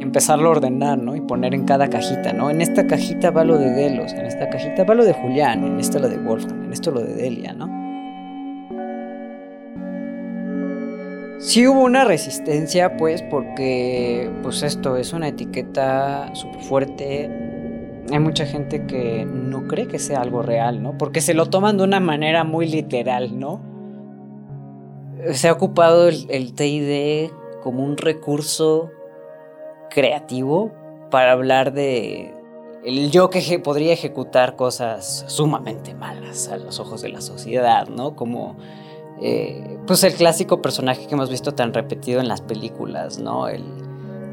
[0.00, 1.16] empezarlo a ordenar, ¿no?
[1.16, 2.50] Y poner en cada cajita, ¿no?
[2.50, 5.80] En esta cajita va lo de Delos, en esta cajita va lo de Julián, en
[5.80, 7.73] esta lo de Wolfgang, en esto lo de Delia, ¿no?
[11.44, 17.30] Sí hubo una resistencia, pues, porque, pues esto es una etiqueta súper fuerte.
[18.10, 20.96] Hay mucha gente que no cree que sea algo real, ¿no?
[20.96, 23.60] Porque se lo toman de una manera muy literal, ¿no?
[25.34, 27.30] Se ha ocupado el, TID
[27.62, 28.90] como un recurso
[29.90, 30.72] creativo
[31.10, 32.32] para hablar de
[32.86, 38.16] el yo que podría ejecutar cosas sumamente malas a los ojos de la sociedad, ¿no?
[38.16, 38.56] Como
[39.20, 43.48] eh, pues el clásico personaje que hemos visto tan repetido en las películas, ¿no?
[43.48, 43.62] El,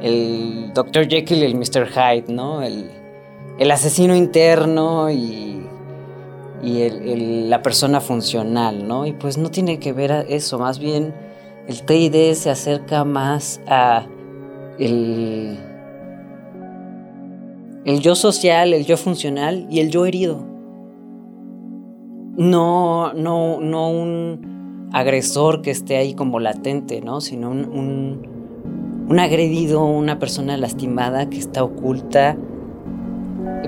[0.02, 1.08] el Dr.
[1.08, 1.88] Jekyll y el Mr.
[1.88, 2.62] Hyde, ¿no?
[2.62, 2.90] El,
[3.60, 5.66] el asesino interno y,
[6.64, 9.06] y el, la persona funcional, ¿no?
[9.06, 11.14] Y pues no tiene que ver eso, más bien
[11.68, 14.06] el TID se acerca más a
[14.80, 15.58] el,
[17.86, 20.44] el yo social, el yo funcional y el yo herido.
[22.36, 24.52] No, no, no un
[24.92, 27.22] agresor que esté ahí como latente, ¿no?
[27.22, 28.28] Sino un,
[29.08, 32.38] un, agredido, una persona lastimada que está oculta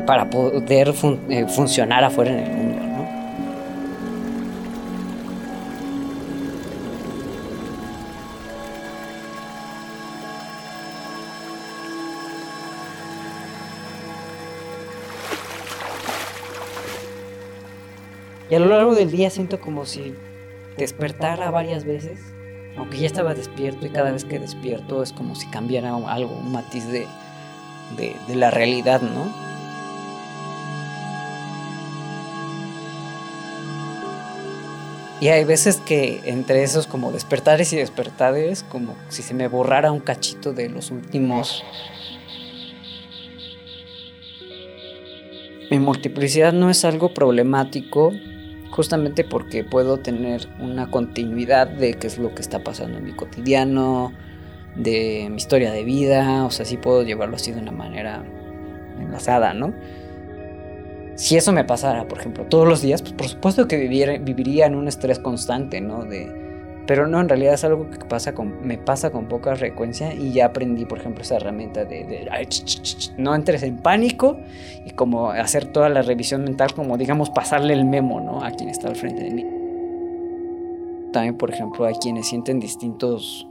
[0.05, 0.93] para poder
[1.29, 2.93] eh, funcionar afuera en el mundo, ¿no?
[18.49, 20.13] Y a lo largo del día siento como si
[20.77, 22.19] despertara varias veces,
[22.77, 26.51] aunque ya estaba despierto y cada vez que despierto es como si cambiara algo, un
[26.51, 27.07] matiz de,
[27.97, 29.43] de, la realidad, ¿no?
[35.21, 39.91] Y hay veces que entre esos como despertares y despertares, como si se me borrara
[39.91, 41.63] un cachito de los últimos...
[45.71, 48.11] Mi multiplicidad no es algo problemático,
[48.73, 53.11] justamente porque puedo tener una continuidad de qué es lo que está pasando en mi
[53.11, 54.11] cotidiano,
[54.75, 58.25] de mi historia de vida, o sea, sí puedo llevarlo así de una manera
[58.99, 59.75] enlazada, ¿no?
[61.15, 64.73] Si eso me pasara, por ejemplo, todos los días, pues por supuesto que viviría en
[64.73, 66.05] un estrés constante, ¿no?
[66.05, 66.42] De,
[66.85, 70.33] pero no, en realidad es algo que pasa con, me pasa con poca frecuencia y
[70.33, 72.27] ya aprendí, por ejemplo, esa herramienta de,
[73.17, 74.37] no entres en pánico
[74.85, 78.43] y como hacer toda la revisión mental, como digamos pasarle el memo ¿no?
[78.43, 79.45] a quien está al frente de mí.
[81.13, 83.47] También, por ejemplo, hay quienes sienten distintos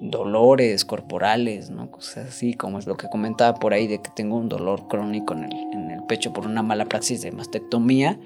[0.00, 1.90] dolores corporales, ¿no?
[1.90, 5.34] Cosas así, como es lo que comentaba por ahí de que tengo un dolor crónico
[5.34, 8.18] en el, en el pecho por una mala praxis de mastectomía.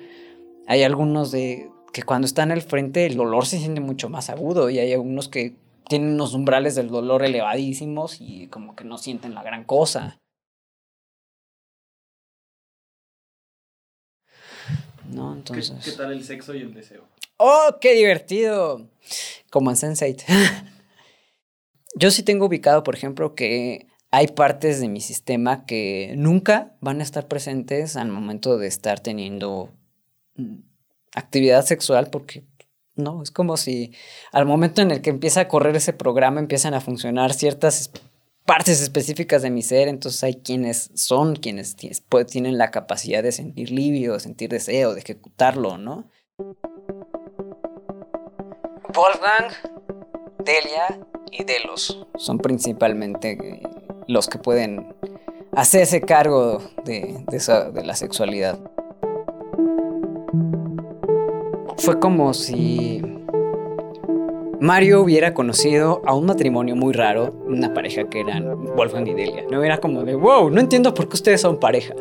[0.67, 4.29] Hay algunos de, que cuando está en el frente el dolor se siente mucho más
[4.29, 5.57] agudo y hay algunos que
[5.89, 10.21] tienen unos umbrales del dolor elevadísimos y como que no sienten la gran cosa.
[15.11, 15.33] ¿No?
[15.33, 15.83] Entonces...
[15.83, 17.09] ¿Qué, tal el sexo y el deseo?
[17.39, 18.91] ¡Oh, qué divertido!
[19.49, 20.23] Como en Sense8.
[21.97, 27.01] yo sí tengo ubicado, por ejemplo, que hay partes de mi sistema que nunca van
[27.01, 29.73] a estar presentes al momento de estar teniendo
[31.15, 32.45] actividad sexual porque
[32.97, 33.93] no, es como si
[34.33, 37.91] al momento en el que empieza a correr ese programa empiezan a funcionar ciertas
[38.47, 41.77] partes específicas de mi ser, entonces hay quienes son, quienes
[42.29, 46.09] tienen la capacidad de sentir livio, de sentir deseo, de ejecutarlo, ¿no?
[48.95, 49.53] Wolfgang,
[50.39, 53.63] Delia y Delos son principalmente eh,
[54.07, 54.95] los que pueden
[55.53, 58.59] hacerse cargo de, de la sexualidad.
[61.79, 63.03] Fue como si
[64.61, 69.45] Mario hubiera conocido a un matrimonio muy raro, una pareja que eran Wolfgang y Delia.
[69.51, 71.95] No era como de, wow, no entiendo por qué ustedes son pareja.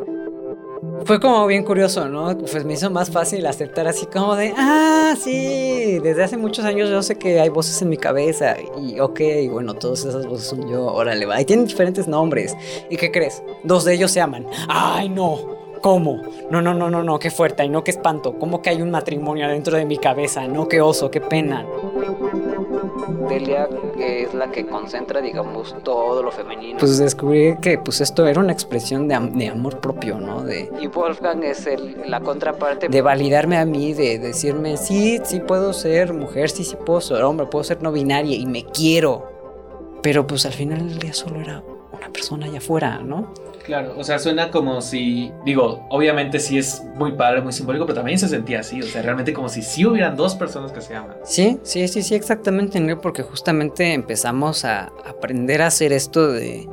[1.04, 2.36] Fue como bien curioso, ¿no?
[2.38, 6.90] Pues me hizo más fácil aceptar así como de, ah, sí, desde hace muchos años
[6.90, 9.20] yo sé que hay voces en mi cabeza y ok,
[9.52, 11.40] bueno, todas esas voces son yo, órale, va.
[11.40, 12.56] Y tienen diferentes nombres.
[12.90, 13.44] ¿Y qué crees?
[13.64, 14.48] Dos de ellos se aman.
[14.68, 15.65] Ay, no.
[15.86, 16.24] ¿Cómo?
[16.50, 18.40] No, no, no, no, no, qué fuerte, y no, qué espanto.
[18.40, 20.48] ¿Cómo que hay un matrimonio dentro de mi cabeza?
[20.48, 21.64] No, qué oso, qué pena.
[23.30, 26.80] Delia, que es la que concentra, digamos, todo lo femenino.
[26.80, 29.14] Pues descubrí que pues esto era una expresión de,
[29.48, 30.42] amor propio, ¿no?
[30.42, 35.40] De, y Wolfgang es el, la contraparte de validarme a mí, de decirme, sí, sí
[35.40, 39.30] puedo ser mujer, sí, sí puedo ser hombre, puedo ser no binaria y me quiero.
[40.02, 41.64] Pero pues al final del día solo era
[41.94, 43.36] una persona allá afuera, ¿no?
[43.66, 47.96] Claro, o sea, suena como si, digo, obviamente sí es muy padre, muy simbólico, pero
[47.96, 50.96] también se sentía así, o sea, realmente como si sí hubieran dos personas que se
[50.96, 51.18] aman.
[51.24, 56.68] Sí, sí, sí, sí, exactamente, porque justamente empezamos a aprender a hacer esto de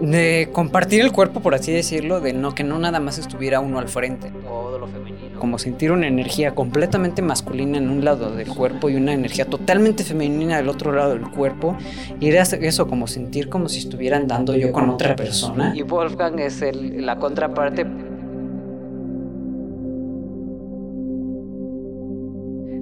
[0.00, 3.78] de compartir el cuerpo, por así decirlo, de no que no nada más estuviera uno
[3.78, 8.48] al frente, todo lo femenino, como sentir una energía completamente masculina en un lado del
[8.48, 11.76] cuerpo y una energía totalmente femenina del otro lado del cuerpo,
[12.18, 15.72] y era eso como sentir como si estuvieran dando yo con otra persona.
[15.76, 17.86] Y Wolfgang es el, la contraparte.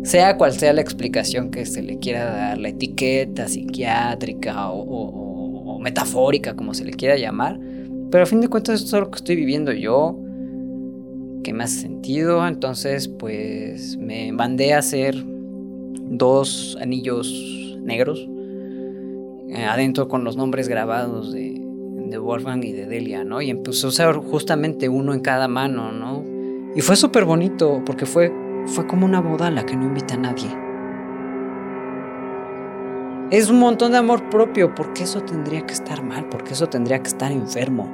[0.04, 5.27] Sea cual sea la explicación que se le quiera dar, la etiqueta psiquiátrica o
[5.78, 7.58] metafórica, como se le quiera llamar.
[8.10, 10.18] Pero a fin de cuentas esto es lo que estoy viviendo yo,
[11.44, 12.46] que me hace sentido.
[12.46, 15.16] Entonces, pues me mandé a hacer
[16.10, 18.26] dos anillos negros
[19.48, 21.60] eh, adentro con los nombres grabados de,
[22.10, 23.40] de Wolfgang y de Delia, ¿no?
[23.40, 26.24] Y empecé a usar justamente uno en cada mano, ¿no?
[26.74, 28.32] Y fue súper bonito porque fue,
[28.66, 30.67] fue como una boda a la que no invita a nadie.
[33.30, 34.74] Es un montón de amor propio.
[34.74, 36.30] porque eso tendría que estar mal?
[36.30, 37.86] porque eso tendría que estar enfermo?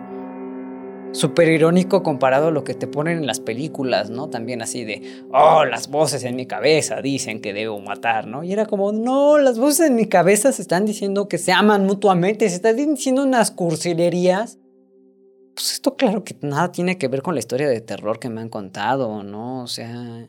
[1.12, 4.30] Súper irónico comparado a lo que te ponen en las películas, ¿no?
[4.30, 8.44] También así de, oh, las voces en mi cabeza dicen que debo matar, ¿no?
[8.44, 11.84] Y era como, no, las voces en mi cabeza se están diciendo que se aman
[11.84, 14.58] mutuamente, se están diciendo unas cursilerías.
[15.54, 18.40] Pues esto claro que nada tiene que ver con la historia de terror que me
[18.40, 19.62] han contado, ¿no?
[19.62, 20.28] O sea,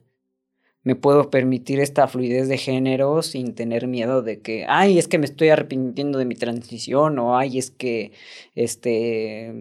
[0.86, 5.17] me puedo permitir esta fluidez de género sin tener miedo de que, ay, es que
[5.17, 8.11] me estoy arrepintiendo de mi transición o ay, es que,
[8.53, 9.51] este...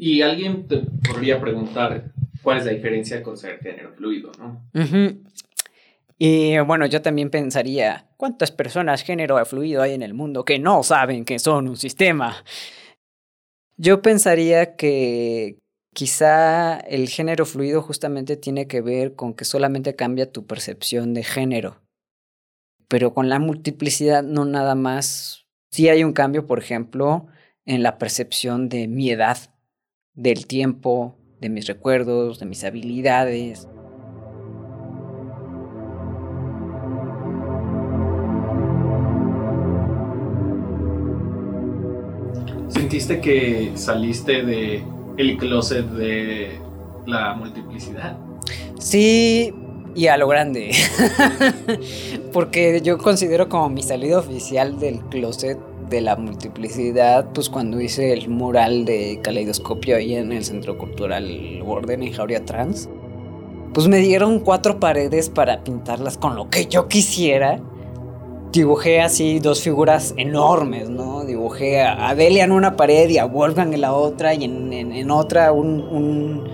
[0.00, 2.12] Y alguien te podría preguntar
[2.42, 4.60] cuál es la diferencia con ser género fluido, ¿no?
[6.18, 10.82] Y bueno, yo también pensaría, ¿cuántas personas género fluido hay en el mundo que no
[10.82, 12.44] saben que son un sistema?
[13.76, 15.61] Yo pensaría que,
[15.94, 21.22] Quizá el género fluido justamente tiene que ver con que solamente cambia tu percepción de
[21.22, 21.82] género.
[22.88, 25.46] Pero con la multiplicidad no nada más.
[25.70, 27.26] Sí hay un cambio, por ejemplo,
[27.66, 29.36] en la percepción de mi edad,
[30.14, 33.68] del tiempo, de mis recuerdos, de mis habilidades.
[42.68, 44.84] ¿Sentiste que saliste de
[45.16, 46.58] el closet de
[47.06, 48.16] la multiplicidad.
[48.78, 49.54] Sí,
[49.94, 50.72] y a lo grande.
[52.32, 55.58] Porque yo considero como mi salida oficial del closet
[55.88, 61.60] de la multiplicidad, pues cuando hice el mural de caleidoscopio ahí en el Centro Cultural
[61.62, 62.88] Warden en Jauría Trans,
[63.74, 67.60] pues me dieron cuatro paredes para pintarlas con lo que yo quisiera
[68.52, 71.24] dibujé así dos figuras enormes, ¿no?
[71.24, 75.52] Dibujé a Delia en una pared y a Wolfgang en la otra y en, otra
[75.52, 76.44] un,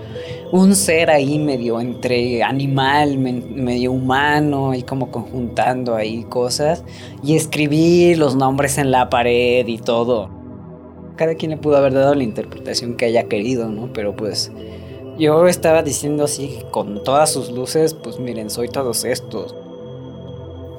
[0.51, 6.83] un, ser ahí medio entre animal, medio humano y como conjuntando ahí cosas.
[7.21, 10.29] Y escribí los nombres en la pared y todo.
[11.17, 13.91] Cada quien le pudo haber dado la interpretación que haya querido, ¿no?
[13.91, 14.53] Pero pues
[15.17, 19.53] yo estaba diciendo así con todas sus luces, pues miren, soy todos estos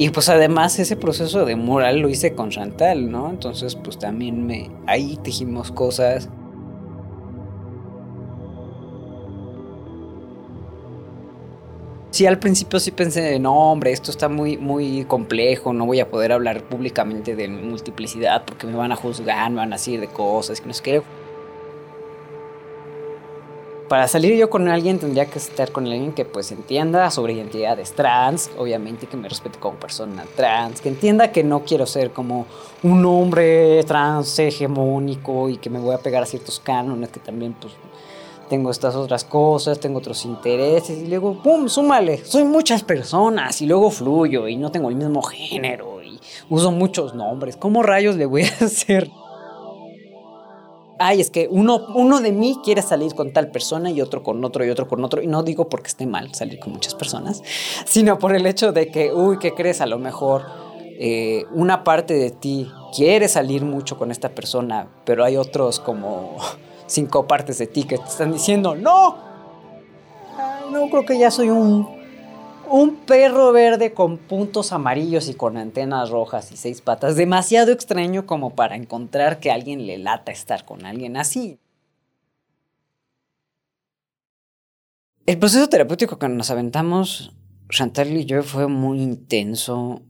[0.00, 3.28] Y pues además ese proceso de moral lo hice con Chantal, ¿no?
[3.28, 6.30] Entonces pues también me ahí tejimos cosas.
[12.08, 16.08] Sí, al principio sí pensé, no, hombre, esto está muy, muy complejo, no voy a
[16.08, 20.08] poder hablar públicamente de multiplicidad porque me van a juzgar, me van a decir de
[20.08, 21.02] cosas, que no sé qué
[23.90, 27.90] para salir yo con alguien tendría que estar con alguien que pues entienda sobre identidades
[27.90, 32.46] trans, obviamente que me respete como persona trans, que entienda que no quiero ser como
[32.84, 37.56] un hombre trans hegemónico y que me voy a pegar a ciertos cánones que también
[37.60, 37.72] pues
[38.48, 43.66] tengo estas otras cosas, tengo otros intereses y luego, ¡pum!, súmale, soy muchas personas y
[43.66, 48.26] luego fluyo y no tengo el mismo género y uso muchos nombres, ¿cómo rayos le
[48.26, 49.10] voy a hacer?
[51.00, 54.44] Ay, es que uno, uno de mí quiere salir con tal persona y otro con
[54.44, 55.22] otro y otro con otro.
[55.22, 57.42] Y no digo porque esté mal salir con muchas personas,
[57.86, 59.80] sino por el hecho de que, uy, ¿qué crees?
[59.80, 60.44] A lo mejor
[60.98, 66.36] eh, una parte de ti quiere salir mucho con esta persona, pero hay otros como
[66.86, 69.16] cinco partes de ti que te están diciendo, no,
[70.70, 71.99] no creo que ya soy un
[72.70, 78.26] un perro verde con puntos amarillos y con antenas rojas y seis patas, demasiado extraño
[78.26, 81.58] como para encontrar que alguien le lata estar con alguien así.
[85.26, 87.32] El proceso terapéutico que nos aventamos,
[87.68, 90.02] Chantal y yo, fue muy intenso,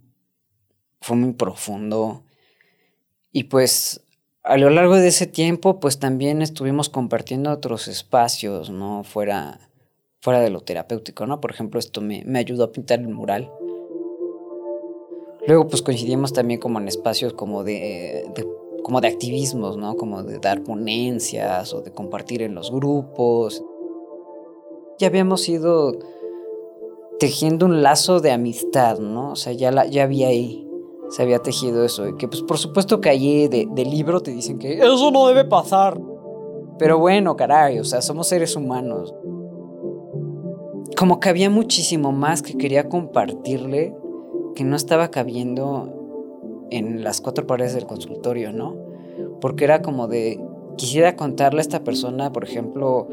[1.00, 2.24] fue muy profundo.
[3.32, 4.02] Y pues
[4.42, 9.04] a lo largo de ese tiempo, pues también estuvimos compartiendo otros espacios, ¿no?
[9.04, 9.69] Fuera
[10.20, 11.40] fuera de lo terapéutico, ¿no?
[11.40, 13.50] Por ejemplo, esto me, ayudó a pintar el mural.
[15.46, 18.30] Luego, pues coincidimos también como en espacios como de,
[18.84, 19.96] como de activismos, ¿no?
[19.96, 23.64] Como de dar ponencias o de compartir en los grupos.
[24.98, 25.98] Ya habíamos ido
[27.18, 29.32] tejiendo un lazo de amistad, ¿no?
[29.32, 30.68] O sea, ya, ya había ahí,
[31.08, 32.06] se había tejido eso.
[32.06, 35.26] Y que pues por supuesto que allí de, de libro te dicen que eso no
[35.28, 35.98] debe pasar.
[36.78, 39.14] Pero bueno, caray, o sea, somos seres humanos
[41.00, 43.96] como que había muchísimo más que quería compartirle
[44.54, 48.76] que no estaba cabiendo en las cuatro paredes del consultorio, ¿no?
[49.40, 50.38] Porque era como de,
[50.76, 53.08] quisiera contarle a esta persona, por ejemplo,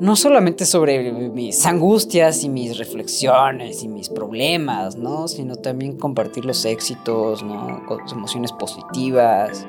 [0.00, 5.28] no solamente sobre mis angustias y mis reflexiones y mis problemas, ¿no?
[5.28, 7.84] Sino también compartir los éxitos, ¿no?
[8.02, 9.64] Las emociones positivas.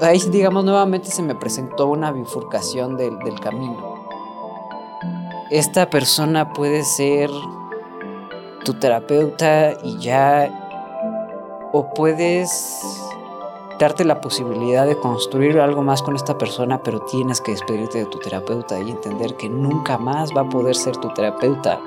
[0.00, 3.93] Ahí, digamos, nuevamente se me presentó una bifurcación del camino
[5.54, 7.30] esta persona puede ser
[8.64, 10.50] tu terapeuta y ya,
[11.72, 12.82] o puedes
[13.78, 18.06] darte la posibilidad de construir algo más con esta persona, pero tienes que despedirte de
[18.06, 21.80] tu terapeuta y entender que nunca más va a poder ser tu terapeuta.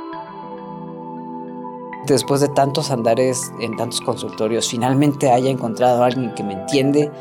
[2.05, 7.11] Después de tantos andares en tantos consultorios, finalmente haya encontrado a alguien que me entiende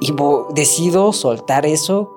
[0.00, 0.14] y
[0.52, 2.13] decido soltar eso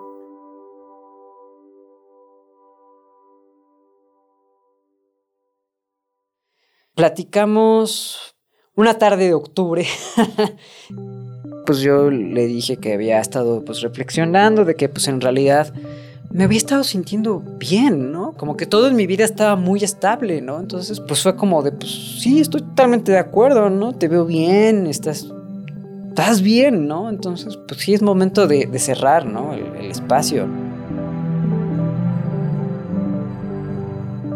[6.98, 8.36] Platicamos
[8.74, 9.86] una tarde de octubre.
[11.68, 15.72] pues yo le dije que había estado pues reflexionando de que pues en realidad
[16.32, 18.34] me había estado sintiendo bien, ¿no?
[18.34, 20.60] Como que todo en mi vida estaba muy estable, ¿no?
[20.60, 23.94] Entonces, pues fue como de, pues sí, estoy totalmente de acuerdo, ¿no?
[23.94, 25.28] Te veo bien, estás,
[26.08, 27.12] estás bien, ¿no?
[27.12, 29.54] Entonces, pues sí es momento de, cerrar, ¿no?
[29.54, 30.48] el espacio.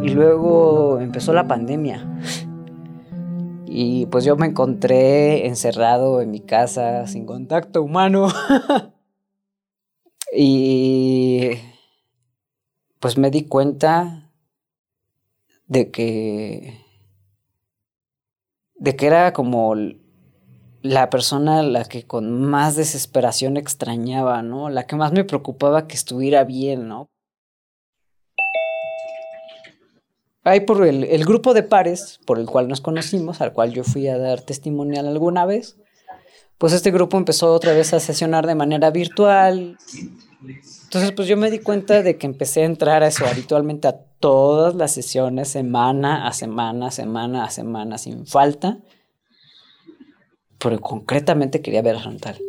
[0.03, 2.03] Y luego empezó la pandemia.
[3.73, 8.27] Y pues yo me encontré encerrado en mi casa sin contacto humano.
[10.35, 11.51] y
[12.99, 14.29] pues me di cuenta
[15.67, 16.81] de que
[18.75, 19.73] de que era como
[20.81, 24.69] la persona la que con más desesperación extrañaba, ¿no?
[24.69, 27.09] La que más me preocupaba que estuviera bien, ¿no?
[30.43, 34.07] Ahí por el, grupo de pares por el cual nos conocimos, al cual yo fui
[34.07, 35.77] a dar testimonial alguna vez,
[36.57, 39.77] pues este grupo empezó otra vez a sesionar de manera virtual.
[40.83, 43.99] Entonces, pues yo me di cuenta de que empecé a entrar a eso habitualmente a
[44.19, 48.79] todas las sesiones, semana a semana, semana a semana, sin falta.
[50.57, 52.39] Pero concretamente quería ver a Chantal.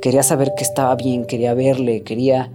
[0.00, 2.50] Quería saber que estaba bien, quería verle, quería...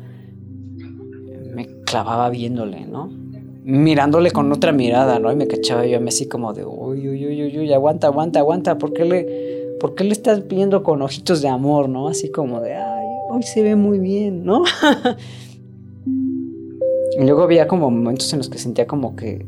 [1.54, 3.21] Me clavaba viéndole, ¿no?
[3.64, 5.32] Mirándole con otra mirada, ¿no?
[5.32, 8.94] Y me cachaba yo así como de, uy, uy, uy, uy, aguanta, aguanta, aguanta, ¿por
[8.94, 12.08] qué le, por qué le estás viendo con ojitos de amor, ¿no?
[12.08, 14.64] Así como de, ay, hoy se ve muy bien, ¿no?
[16.06, 19.46] y luego había como momentos en los que sentía como que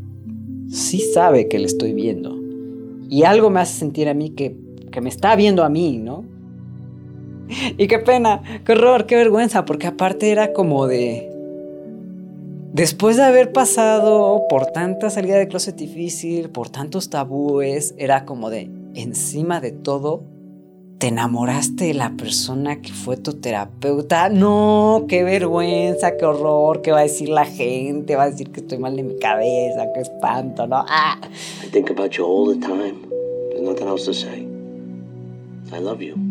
[0.69, 2.37] sí sabe que le estoy viendo.
[3.09, 4.55] Y algo me hace sentir a mí que,
[4.91, 6.25] que me está viendo a mí, ¿no?
[7.77, 11.32] Y qué pena, qué horror, qué vergüenza, porque aparte era como de...
[12.73, 18.49] Después de haber pasado por tanta salida de closet difícil, por tantos tabúes, era como
[18.49, 20.23] de, encima de todo,
[20.97, 24.29] te enamoraste de la persona que fue tu terapeuta.
[24.29, 28.61] No, qué vergüenza, qué horror, qué va a decir la gente, va a decir que
[28.61, 30.83] estoy mal de mi cabeza, qué espanto, ¿no?
[30.87, 31.19] Ah.
[31.63, 32.95] I think about you all the time.
[33.51, 34.47] There's nothing else to say.
[35.71, 36.22] I love you.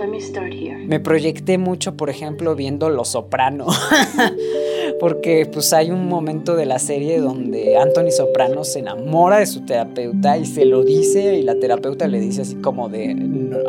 [0.00, 0.78] Let me start here.
[0.78, 3.66] Me proyecté mucho, por ejemplo, viendo Los Soprano.
[4.98, 9.66] Porque pues hay un momento de la serie donde Anthony Soprano se enamora de su
[9.66, 13.14] terapeuta y se lo dice y la terapeuta le dice así como de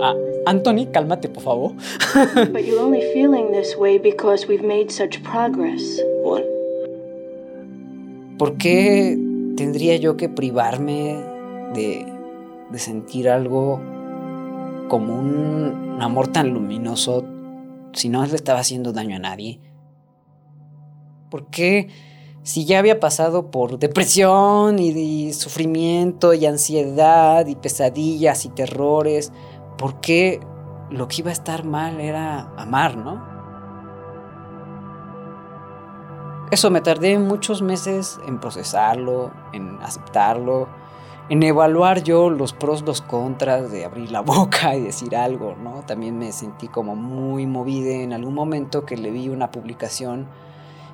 [0.02, 0.16] ah,
[0.46, 1.74] Anthony, cálmate por favor.
[2.54, 6.02] But you're only feeling this way because we've made such progress.
[6.24, 6.44] What?
[8.38, 9.20] ¿Por qué
[9.58, 11.18] tendría yo que privarme
[11.74, 12.06] de,
[12.72, 13.82] de sentir algo
[14.88, 17.26] como un amor tan luminoso
[17.93, 19.60] si no le estaba haciendo daño a nadie?
[21.30, 21.89] ¿Por qué
[22.43, 29.32] si ya había pasado por depresión y, y sufrimiento y ansiedad y pesadillas y terrores,
[29.78, 30.39] por qué
[30.89, 33.32] lo que iba a estar mal era amar, ¿no?
[36.52, 40.68] Eso me tardé muchos meses en procesarlo, en aceptarlo,
[41.30, 45.84] en evaluar yo los pros, los contras de abrir la boca y decir algo, ¿no?
[45.86, 50.28] También me sentí como muy movida en algún momento que le vi una publicación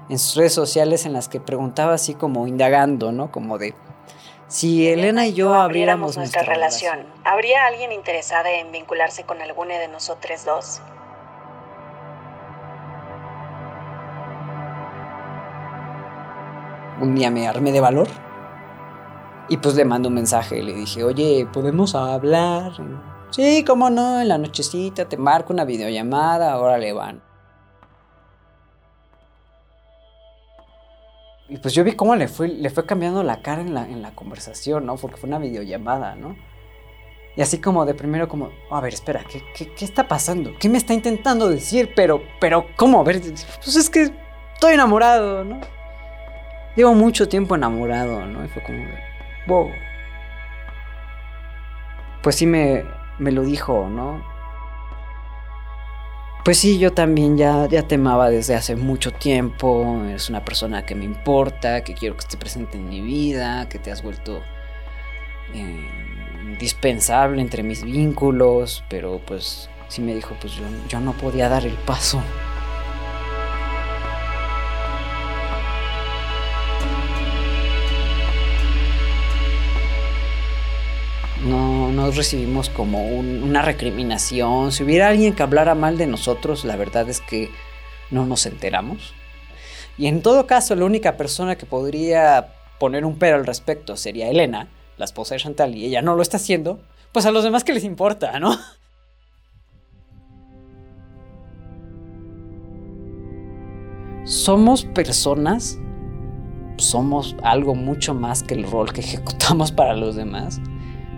[0.10, 3.32] en sus redes sociales en las que preguntaba así como indagando, ¿no?
[3.32, 3.74] Como de
[4.48, 9.90] si Elena y yo abriéramos nuestra, relación, ¿habría alguien interesada en vincularse con alguna de
[9.90, 10.82] nosotros dos?
[17.02, 18.08] Un día me armé de valor
[19.50, 22.74] y pues le mando un mensaje, le dije, oye, ¿podemos hablar?
[23.30, 27.22] Sí, cómo no, en la nochecita te marco una videollamada, ahora le van.
[31.50, 34.02] Y pues yo vi cómo le fue, le fue cambiando la cara en la, en
[34.02, 34.95] la conversación, ¿no?
[34.98, 36.36] Porque fue una videollamada, ¿no?
[37.38, 40.52] Y así como de primero como, a ver, espera, ¿qué, qué, qué está pasando?
[40.60, 41.93] ¿Qué me está intentando decir?
[41.95, 43.00] Pero, pero, ¿cómo?
[43.00, 44.12] A ver, pues es que
[44.54, 45.62] estoy enamorado, ¿no?
[46.76, 48.43] Llevo mucho tiempo enamorado, ¿no?
[48.43, 48.84] Y fue como,
[52.22, 52.84] Pues sí me,
[53.20, 54.22] me lo dijo, ¿no?
[56.43, 60.02] Pues sí, yo también ya, ya te amaba desde hace mucho tiempo.
[60.08, 63.80] Eres una persona que me importa, que quiero que esté presente en mi vida, que
[63.80, 64.41] te has vuelto
[65.54, 65.88] eh,
[66.45, 68.84] indispensable entre mis vínculos.
[68.89, 72.22] Pero pues sí me dijo, pues yo, yo no podía dar el paso.
[82.16, 84.72] Recibimos como un- una recriminación.
[84.72, 87.49] Si hubiera alguien que hablara mal de nosotros, la verdad es que
[88.12, 89.14] no nos enteramos.
[89.97, 94.30] Y en todo caso, la única persona que podría poner un pero al respecto sería
[94.30, 96.80] Elena, la esposa de Chantal, y ella no lo está haciendo,
[97.12, 98.58] pues a los demás que les importa, ¿no?
[104.24, 105.80] Somos personas,
[106.78, 110.60] somos algo mucho más que el rol que ejecutamos para los demás.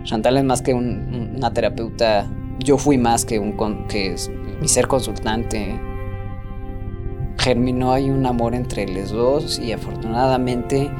[0.04, 2.26] Chantal es más que un- una terapeuta,
[2.58, 3.52] yo fui más que, un
[3.88, 4.16] que
[4.60, 5.78] mi ser consultante.
[7.38, 10.90] Germinó ahí un amor entre los dos y afortunadamente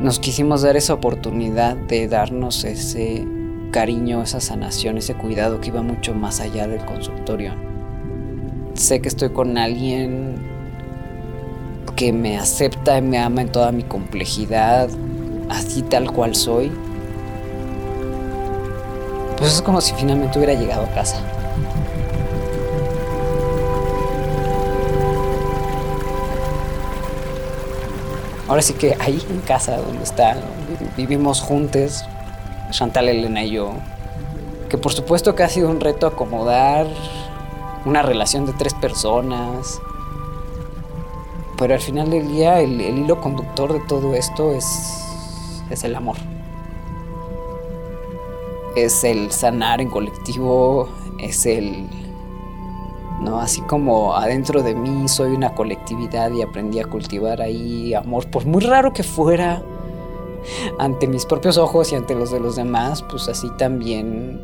[0.00, 3.24] nos quisimos dar esa oportunidad de darnos ese
[3.70, 7.52] cariño, esa sanación, ese cuidado que iba mucho más allá del consultorio.
[8.74, 10.34] Sé que estoy con alguien
[11.94, 14.88] que me acepta y me ama en toda mi complejidad,
[15.50, 16.72] así tal cual soy.
[19.40, 21.16] Pues es como si finalmente hubiera llegado a casa.
[28.48, 32.04] Ahora sí que ahí en casa donde está, vi- vivimos juntos,
[32.70, 33.72] Chantal, Elena y yo.
[34.68, 36.86] Que por supuesto que ha sido un reto acomodar
[37.84, 39.80] una relación de tres personas.
[41.58, 44.64] Pero al final del día el, el hilo conductor de todo esto es,
[45.70, 46.16] es el amor
[48.76, 51.88] es el sanar en colectivo, es el...
[53.20, 53.38] ¿no?
[53.40, 58.46] Así como adentro de mí soy una colectividad y aprendí a cultivar ahí amor, por
[58.46, 59.62] muy raro que fuera,
[60.78, 64.40] ante mis propios ojos y ante los de los demás, pues así también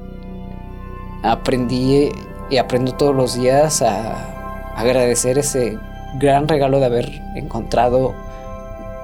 [1.23, 2.11] aprendí
[2.51, 5.79] y aprendo todos los días a agradecer ese
[6.19, 8.15] gran regalo de haber encontrado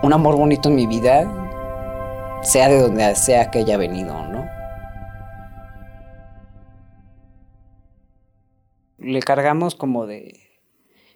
[0.02, 1.30] un amor bonito en mi vida
[2.42, 4.61] sea de donde sea que haya venido, ¿no?
[9.03, 10.40] Le cargamos como de...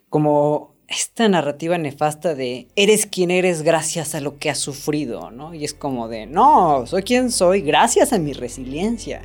[0.08, 5.52] como esta narrativa nefasta de eres quien eres gracias a lo que has sufrido, ¿no?
[5.52, 9.22] Y es como de, no, soy quien soy gracias a mi resiliencia.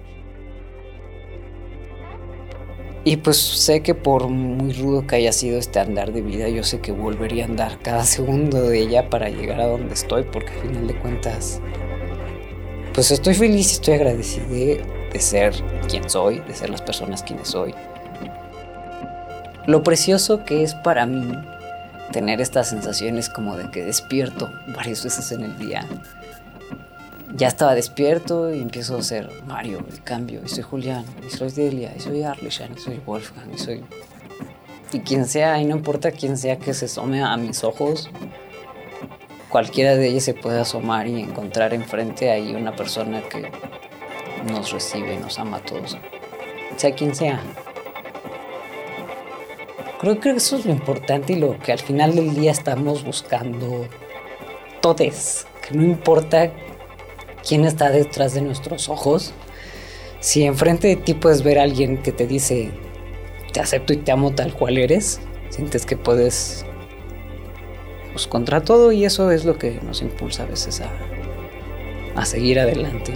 [3.03, 6.63] Y pues sé que por muy rudo que haya sido este andar de vida, yo
[6.63, 10.49] sé que volvería a andar cada segundo de ella para llegar a donde estoy, porque
[10.49, 11.61] al final de cuentas,
[12.93, 15.53] pues estoy feliz y estoy agradecido de, de ser
[15.89, 17.73] quien soy, de ser las personas quienes soy.
[19.67, 21.37] Lo precioso que es para mí
[22.11, 25.85] tener estas sensaciones como de que despierto varias veces en el día.
[27.35, 31.49] Ya estaba despierto y empiezo a ser Mario y cambio, y soy Julián, y soy
[31.51, 33.83] Delia, y soy Arlishan, y soy Wolfgang, y soy...
[34.91, 38.09] Y quien sea, y no importa quién sea que se asome a mis ojos,
[39.47, 43.49] cualquiera de ellas se puede asomar y encontrar enfrente ahí una persona que
[44.51, 45.97] nos recibe, nos ama a todos,
[46.75, 47.39] sea quien sea.
[50.01, 53.85] Creo que eso es lo importante y lo que al final del día estamos buscando
[54.81, 55.45] todos.
[55.61, 56.51] Que no importa
[57.47, 59.31] quién está detrás de nuestros ojos,
[60.19, 62.71] si enfrente de ti puedes ver a alguien que te dice,
[63.53, 66.65] te acepto y te amo tal cual eres, sientes que puedes,
[68.11, 70.89] pues contra todo y eso es lo que nos impulsa a veces a,
[72.19, 73.13] a seguir adelante.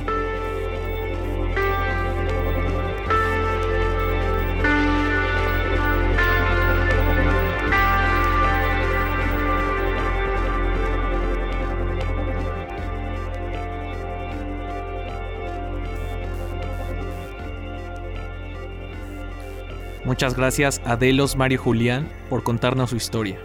[20.15, 23.37] Muchas gracias a Delos Mario Julián por contarnos su historia.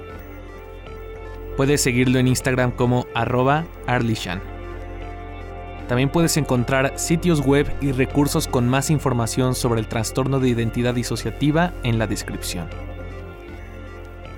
[1.57, 4.41] Puedes seguirlo en Instagram como arroba arlishan.
[5.89, 10.95] También puedes encontrar sitios web y recursos con más información sobre el trastorno de identidad
[10.95, 12.69] disociativa en la descripción.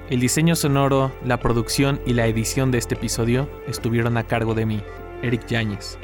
[0.09, 4.64] El diseño sonoro, la producción y la edición de este episodio estuvieron a cargo de
[4.64, 4.83] mí,
[5.20, 5.99] Eric Yáñez.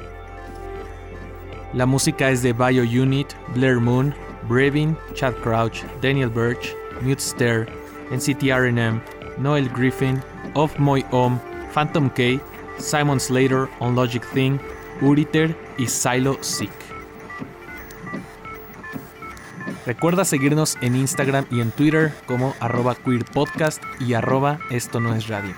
[1.73, 4.15] La música es de Bio Unit, Blair Moon,
[4.47, 7.67] Brevin, Chad Crouch, Daniel Birch, Mute Stare,
[8.11, 9.01] NCT RNM,
[9.39, 10.23] Noel Griffin,
[10.55, 11.41] Of Moy Om,
[11.73, 12.41] Phantom K,
[12.79, 14.59] Simon Slater on Logic Thing,
[15.01, 16.71] Uriter y Silo Sick.
[19.87, 25.29] Recuerda seguirnos en Instagram y en Twitter como arroba queerpodcast y arroba esto no es
[25.29, 25.55] radio.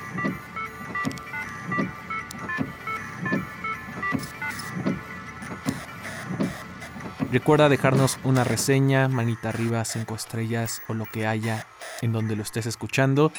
[7.32, 11.64] Recuerda dejarnos una reseña, manita arriba, cinco estrellas o lo que haya
[12.00, 13.32] en donde lo estés escuchando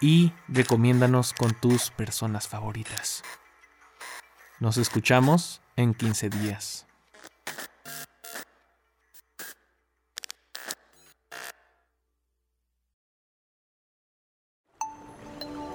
[0.00, 3.24] y recomiéndanos con tus personas favoritas.
[4.60, 6.86] Nos escuchamos en 15 días.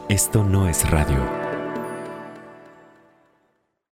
[0.07, 1.38] Esto no es radio.